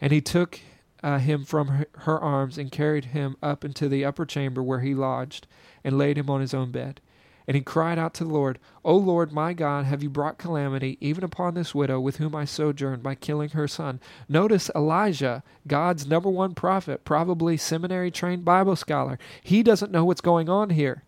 And 0.00 0.12
he 0.12 0.20
took 0.20 0.60
uh, 1.02 1.18
him 1.18 1.44
from 1.44 1.68
her, 1.68 1.86
her 1.98 2.18
arms 2.18 2.58
and 2.58 2.72
carried 2.72 3.06
him 3.06 3.36
up 3.42 3.64
into 3.64 3.88
the 3.88 4.04
upper 4.04 4.24
chamber 4.24 4.62
where 4.62 4.80
he 4.80 4.94
lodged, 4.94 5.46
and 5.84 5.98
laid 5.98 6.16
him 6.16 6.30
on 6.30 6.40
his 6.40 6.54
own 6.54 6.70
bed. 6.70 7.00
And 7.46 7.54
he 7.54 7.60
cried 7.60 7.98
out 7.98 8.14
to 8.14 8.24
the 8.24 8.32
Lord, 8.32 8.58
O 8.84 8.96
Lord 8.96 9.30
my 9.30 9.52
God, 9.52 9.84
have 9.84 10.02
you 10.02 10.08
brought 10.08 10.38
calamity 10.38 10.96
even 11.00 11.22
upon 11.22 11.52
this 11.54 11.74
widow 11.74 12.00
with 12.00 12.16
whom 12.16 12.34
I 12.34 12.46
sojourned 12.46 13.02
by 13.02 13.14
killing 13.14 13.50
her 13.50 13.68
son? 13.68 14.00
Notice 14.30 14.70
Elijah, 14.74 15.42
God's 15.66 16.06
number 16.06 16.30
one 16.30 16.54
prophet, 16.54 17.04
probably 17.04 17.58
seminary 17.58 18.10
trained 18.10 18.46
Bible 18.46 18.76
scholar. 18.76 19.18
He 19.42 19.62
doesn't 19.62 19.92
know 19.92 20.06
what's 20.06 20.22
going 20.22 20.48
on 20.48 20.70
here, 20.70 21.02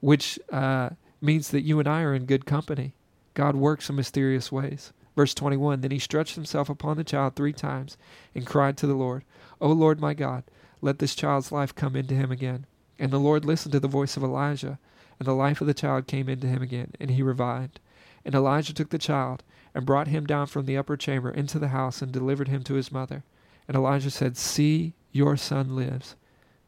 which 0.00 0.38
uh, 0.52 0.90
means 1.20 1.50
that 1.50 1.62
you 1.62 1.80
and 1.80 1.88
I 1.88 2.02
are 2.02 2.14
in 2.14 2.24
good 2.26 2.46
company. 2.46 2.94
God 3.34 3.56
works 3.56 3.88
in 3.88 3.96
mysterious 3.96 4.52
ways. 4.52 4.92
Verse 5.14 5.34
21 5.34 5.80
Then 5.80 5.90
he 5.90 5.98
stretched 5.98 6.34
himself 6.34 6.68
upon 6.68 6.96
the 6.96 7.04
child 7.04 7.34
three 7.34 7.52
times 7.52 7.96
and 8.34 8.46
cried 8.46 8.76
to 8.78 8.86
the 8.86 8.94
Lord, 8.94 9.24
O 9.60 9.68
Lord 9.68 10.00
my 10.00 10.14
God, 10.14 10.44
let 10.80 10.98
this 10.98 11.14
child's 11.14 11.52
life 11.52 11.74
come 11.74 11.94
into 11.94 12.14
him 12.14 12.32
again. 12.32 12.66
And 12.98 13.10
the 13.12 13.18
Lord 13.18 13.44
listened 13.44 13.72
to 13.72 13.80
the 13.80 13.88
voice 13.88 14.16
of 14.16 14.22
Elijah, 14.22 14.78
and 15.18 15.26
the 15.26 15.34
life 15.34 15.60
of 15.60 15.66
the 15.66 15.74
child 15.74 16.06
came 16.06 16.28
into 16.28 16.46
him 16.46 16.62
again, 16.62 16.92
and 16.98 17.10
he 17.10 17.22
revived. 17.22 17.80
And 18.24 18.34
Elijah 18.34 18.74
took 18.74 18.90
the 18.90 18.98
child, 18.98 19.42
and 19.74 19.86
brought 19.86 20.08
him 20.08 20.26
down 20.26 20.46
from 20.46 20.66
the 20.66 20.76
upper 20.76 20.96
chamber 20.96 21.30
into 21.30 21.58
the 21.58 21.68
house, 21.68 22.02
and 22.02 22.12
delivered 22.12 22.48
him 22.48 22.62
to 22.64 22.74
his 22.74 22.92
mother. 22.92 23.24
And 23.68 23.76
Elijah 23.76 24.10
said, 24.10 24.36
See, 24.36 24.94
your 25.12 25.36
son 25.36 25.76
lives. 25.76 26.16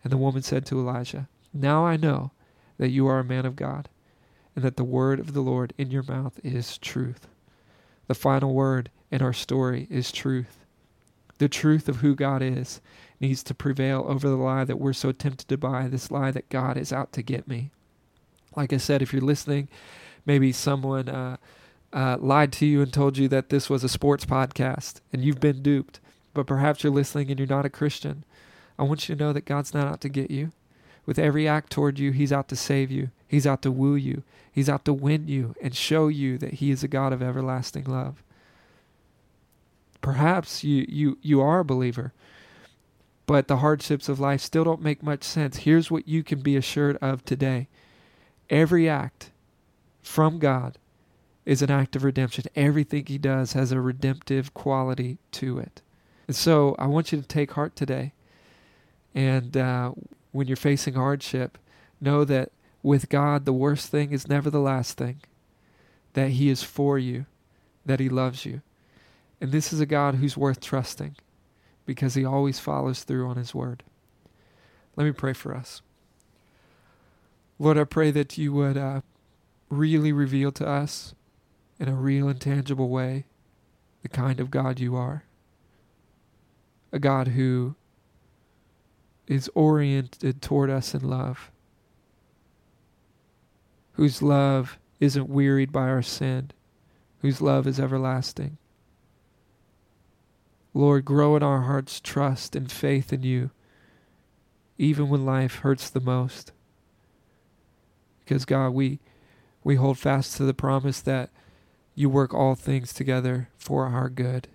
And 0.03 0.13
the 0.13 0.17
woman 0.17 0.43
said 0.43 0.67
to 0.67 0.79
Elijah, 0.79 1.29
Now 1.53 1.85
I 1.85 1.97
know 1.97 2.33
that 2.79 2.91
you 2.91 3.07
are 3.07 3.19
a 3.19 3.25
man 3.25 3.47
of 3.47 3.57
God, 3.57 3.89
and 4.55 4.65
that 4.65 4.77
the 4.77 4.85
word 4.85 5.19
of 5.19 5.33
the 5.33 5.41
Lord 5.41 5.73
in 5.79 5.91
your 5.91 6.03
mouth 6.03 6.39
is 6.45 6.79
truth. 6.79 7.27
The 8.07 8.15
final 8.15 8.53
word 8.53 8.91
in 9.11 9.23
our 9.23 9.33
story 9.33 9.87
is 9.91 10.13
truth. 10.13 10.59
The 11.39 11.49
truth 11.49 11.89
of 11.89 11.97
who 11.97 12.15
God 12.15 12.43
is 12.43 12.81
needs 13.21 13.43
to 13.45 13.55
prevail 13.55 14.05
over 14.07 14.29
the 14.29 14.37
lie 14.37 14.65
that 14.65 14.79
we're 14.79 14.93
so 14.93 15.13
tempted 15.13 15.49
to 15.49 15.57
buy 15.57 15.89
this 15.89 16.11
lie 16.11 16.31
that 16.31 16.49
God 16.49 16.77
is 16.77 16.93
out 16.93 17.13
to 17.13 17.23
get 17.23 17.49
me. 17.49 17.71
Like 18.55 18.73
I 18.73 18.77
said, 18.77 19.03
if 19.03 19.13
you're 19.13 19.23
listening, 19.23 19.69
maybe 20.27 20.53
someone 20.53 21.09
uh, 21.09 21.37
uh, 21.93 22.19
lied 22.21 22.53
to 22.55 22.67
you 22.67 22.83
and 22.83 22.93
told 22.93 23.17
you 23.17 23.29
that 23.29 23.49
this 23.49 23.69
was 23.69 23.83
a 23.83 23.89
sports 23.89 24.25
podcast 24.25 25.01
and 25.13 25.25
you've 25.25 25.41
been 25.41 25.63
duped, 25.63 26.01
but 26.35 26.47
perhaps 26.47 26.83
you're 26.83 26.93
listening 26.93 27.31
and 27.31 27.39
you're 27.39 27.49
not 27.49 27.67
a 27.67 27.71
Christian. 27.71 28.25
I 28.79 28.83
want 28.83 29.09
you 29.09 29.15
to 29.15 29.25
know 29.25 29.33
that 29.33 29.45
God's 29.45 29.75
not 29.75 29.87
out 29.87 30.01
to 30.03 30.09
get 30.09 30.31
you. 30.31 30.53
With 31.07 31.19
every 31.19 31.47
act 31.47 31.71
toward 31.71 31.99
you, 31.99 32.13
He's 32.13 32.33
out 32.33 32.49
to 32.49 32.57
save 32.57 32.91
you. 32.91 33.11
He's 33.35 33.49
out 33.49 33.63
to 33.63 33.73
woo 33.73 33.97
you. 33.97 34.23
He's 34.53 34.69
out 34.69 34.85
to 34.85 34.93
win 34.93 35.27
you 35.27 35.57
and 35.61 35.75
show 35.75 36.07
you 36.07 36.39
that 36.39 36.55
He 36.55 36.71
is 36.71 36.85
a 36.85 36.89
God 36.89 37.13
of 37.13 37.21
everlasting 37.21 37.83
love. 37.83 38.23
Perhaps 40.01 40.63
you, 40.63 40.87
you, 40.89 41.19
you 41.21 41.41
are 41.41 41.59
a 41.59 41.65
believer, 41.65 42.13
but 43.27 43.49
the 43.49 43.57
hardships 43.57 44.09
of 44.09 44.21
life 44.21 44.41
still 44.41 44.63
don't 44.63 44.83
make 44.83 45.03
much 45.03 45.25
sense. 45.25 45.57
Here's 45.57 45.91
what 45.91 46.07
you 46.07 46.23
can 46.23 46.43
be 46.43 46.57
assured 46.57 46.97
of 47.03 47.25
today 47.25 47.67
every 48.49 48.89
act 48.89 49.31
from 50.01 50.39
God 50.39 50.79
is 51.45 51.61
an 51.61 51.73
act 51.73 51.97
of 51.97 52.05
redemption. 52.05 52.45
Everything 52.55 53.05
he 53.07 53.19
does 53.19 53.55
has 53.55 53.73
a 53.73 53.81
redemptive 53.81 54.55
quality 54.55 55.19
to 55.33 55.59
it. 55.59 55.83
And 56.29 56.37
so 56.37 56.77
I 56.79 56.87
want 56.87 57.11
you 57.11 57.21
to 57.21 57.27
take 57.27 57.51
heart 57.51 57.75
today. 57.75 58.13
And 59.13 59.57
uh, 59.57 59.91
when 60.31 60.47
you're 60.47 60.57
facing 60.57 60.95
hardship, 60.95 61.59
know 62.01 62.25
that 62.25 62.53
with 62.85 63.09
God, 63.09 63.47
the 63.47 63.53
worst 63.53 63.89
thing 63.89 64.13
is 64.13 64.29
never 64.29 64.51
the 64.51 64.61
last 64.61 64.99
thing, 64.99 65.23
that 66.13 66.33
He 66.33 66.51
is 66.51 66.63
for 66.63 66.99
you, 66.99 67.25
that 67.85 67.99
He 67.99 68.11
loves 68.11 68.45
you. 68.45 68.61
And 69.41 69.51
this 69.51 69.73
is 69.73 69.81
a 69.81 69.87
God 69.87 70.17
who's 70.17 70.37
worth 70.37 70.61
trusting 70.61 71.17
because 71.87 72.15
He 72.15 72.27
always 72.27 72.61
follows 72.61 73.03
through 73.03 73.27
on 73.27 73.37
His 73.37 73.55
word. 73.55 73.83
Let 74.97 75.05
me 75.05 75.13
pray 75.13 75.33
for 75.33 75.55
us. 75.55 75.81
Lord, 77.59 77.79
I 77.79 77.85
pray 77.85 78.11
that 78.11 78.37
you 78.37 78.53
would 78.53 78.77
uh, 78.77 79.01
really 79.71 80.13
reveal 80.13 80.53
to 80.53 80.69
us 80.69 81.15
in 81.81 81.89
a 81.89 81.95
real 81.95 82.29
and 82.29 82.41
tangible 82.41 82.91
way 82.91 83.25
the 84.03 84.09
kind 84.11 84.41
of 84.41 84.51
God 84.51 84.79
you 84.79 84.95
are. 84.95 85.25
A 86.93 86.99
God 86.99 87.29
who 87.29 87.77
is 89.27 89.51
oriented 89.55 90.43
toward 90.43 90.69
us 90.69 90.95
in 90.95 91.09
love, 91.09 91.51
whose 93.95 94.23
love 94.23 94.79
isn't 95.01 95.29
wearied 95.29 95.73
by 95.73 95.89
our 95.89 96.03
sin, 96.03 96.51
whose 97.21 97.41
love 97.41 97.67
is 97.67 97.81
everlasting. 97.81 98.59
Lord, 100.73 101.05
grow 101.05 101.37
in 101.37 101.43
our 101.43 101.63
hearts 101.63 102.01
trust 102.01 102.57
and 102.57 102.71
faith 102.71 103.13
in 103.13 103.23
you, 103.23 103.51
even 104.77 105.09
when 105.09 105.25
life 105.25 105.57
hurts 105.57 105.89
the 105.89 106.01
most. 106.01 106.53
Because, 108.21 108.45
God, 108.45 108.71
we, 108.71 109.01
we 109.63 109.77
hold 109.77 109.99
fast 109.99 110.37
to 110.37 110.45
the 110.45 110.55
promise 110.55 111.01
that 111.01 111.31
you 111.95 112.09
work 112.09 112.35
all 112.35 112.55
things 112.55 112.93
together 112.93 113.49
for 113.57 113.87
our 113.87 114.09
good. 114.09 114.49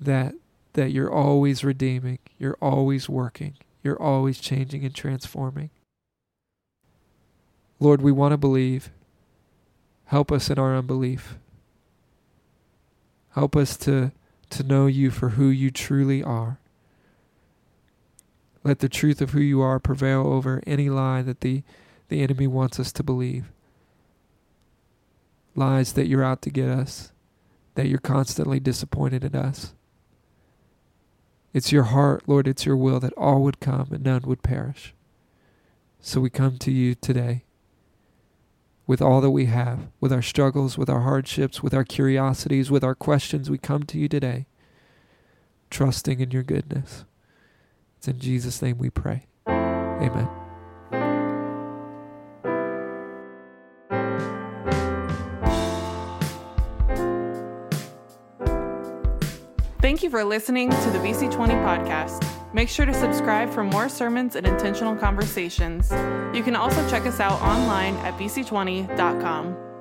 That 0.00 0.34
that 0.74 0.90
you're 0.90 1.12
always 1.12 1.62
redeeming, 1.62 2.18
you're 2.38 2.56
always 2.60 3.08
working, 3.08 3.54
you're 3.82 4.00
always 4.00 4.38
changing 4.38 4.84
and 4.84 4.94
transforming. 4.94 5.70
Lord, 7.82 8.00
we 8.00 8.12
want 8.12 8.30
to 8.30 8.38
believe. 8.38 8.90
Help 10.04 10.30
us 10.30 10.48
in 10.48 10.56
our 10.56 10.76
unbelief. 10.76 11.36
Help 13.30 13.56
us 13.56 13.76
to, 13.78 14.12
to 14.50 14.62
know 14.62 14.86
you 14.86 15.10
for 15.10 15.30
who 15.30 15.48
you 15.48 15.72
truly 15.72 16.22
are. 16.22 16.60
Let 18.62 18.78
the 18.78 18.88
truth 18.88 19.20
of 19.20 19.30
who 19.30 19.40
you 19.40 19.60
are 19.62 19.80
prevail 19.80 20.28
over 20.28 20.62
any 20.64 20.88
lie 20.90 21.22
that 21.22 21.40
the, 21.40 21.64
the 22.08 22.20
enemy 22.22 22.46
wants 22.46 22.78
us 22.78 22.92
to 22.92 23.02
believe 23.02 23.50
lies 25.56 25.94
that 25.94 26.06
you're 26.06 26.22
out 26.22 26.40
to 26.42 26.50
get 26.50 26.68
us, 26.68 27.10
that 27.74 27.88
you're 27.88 27.98
constantly 27.98 28.60
disappointed 28.60 29.24
in 29.24 29.34
us. 29.34 29.74
It's 31.52 31.72
your 31.72 31.82
heart, 31.82 32.22
Lord, 32.28 32.46
it's 32.46 32.64
your 32.64 32.76
will 32.76 33.00
that 33.00 33.12
all 33.14 33.42
would 33.42 33.58
come 33.58 33.88
and 33.90 34.04
none 34.04 34.22
would 34.22 34.44
perish. 34.44 34.94
So 36.00 36.20
we 36.20 36.30
come 36.30 36.58
to 36.58 36.70
you 36.70 36.94
today 36.94 37.42
with 38.92 39.00
all 39.00 39.22
that 39.22 39.30
we 39.30 39.46
have, 39.46 39.88
with 40.00 40.12
our 40.12 40.20
struggles, 40.20 40.76
with 40.76 40.90
our 40.90 41.00
hardships, 41.00 41.62
with 41.62 41.72
our 41.72 41.82
curiosities, 41.82 42.70
with 42.70 42.84
our 42.84 42.94
questions. 42.94 43.48
We 43.48 43.56
come 43.56 43.84
to 43.84 43.96
you 43.98 44.06
today, 44.06 44.44
trusting 45.70 46.20
in 46.20 46.30
your 46.30 46.42
goodness. 46.42 47.06
It's 47.96 48.06
in 48.06 48.18
Jesus' 48.18 48.60
name 48.60 48.76
we 48.76 48.90
pray. 48.90 49.24
Amen. 49.48 50.28
Thank 59.80 60.02
you 60.02 60.10
for 60.10 60.22
listening 60.22 60.68
to 60.68 60.90
the 60.90 60.98
VC20 60.98 61.30
podcast. 61.64 62.41
Make 62.54 62.68
sure 62.68 62.84
to 62.84 62.94
subscribe 62.94 63.50
for 63.50 63.64
more 63.64 63.88
sermons 63.88 64.36
and 64.36 64.46
intentional 64.46 64.94
conversations. 64.94 65.90
You 66.34 66.42
can 66.42 66.54
also 66.54 66.86
check 66.88 67.06
us 67.06 67.18
out 67.20 67.40
online 67.40 67.96
at 67.96 68.14
vc20.com. 68.18 69.71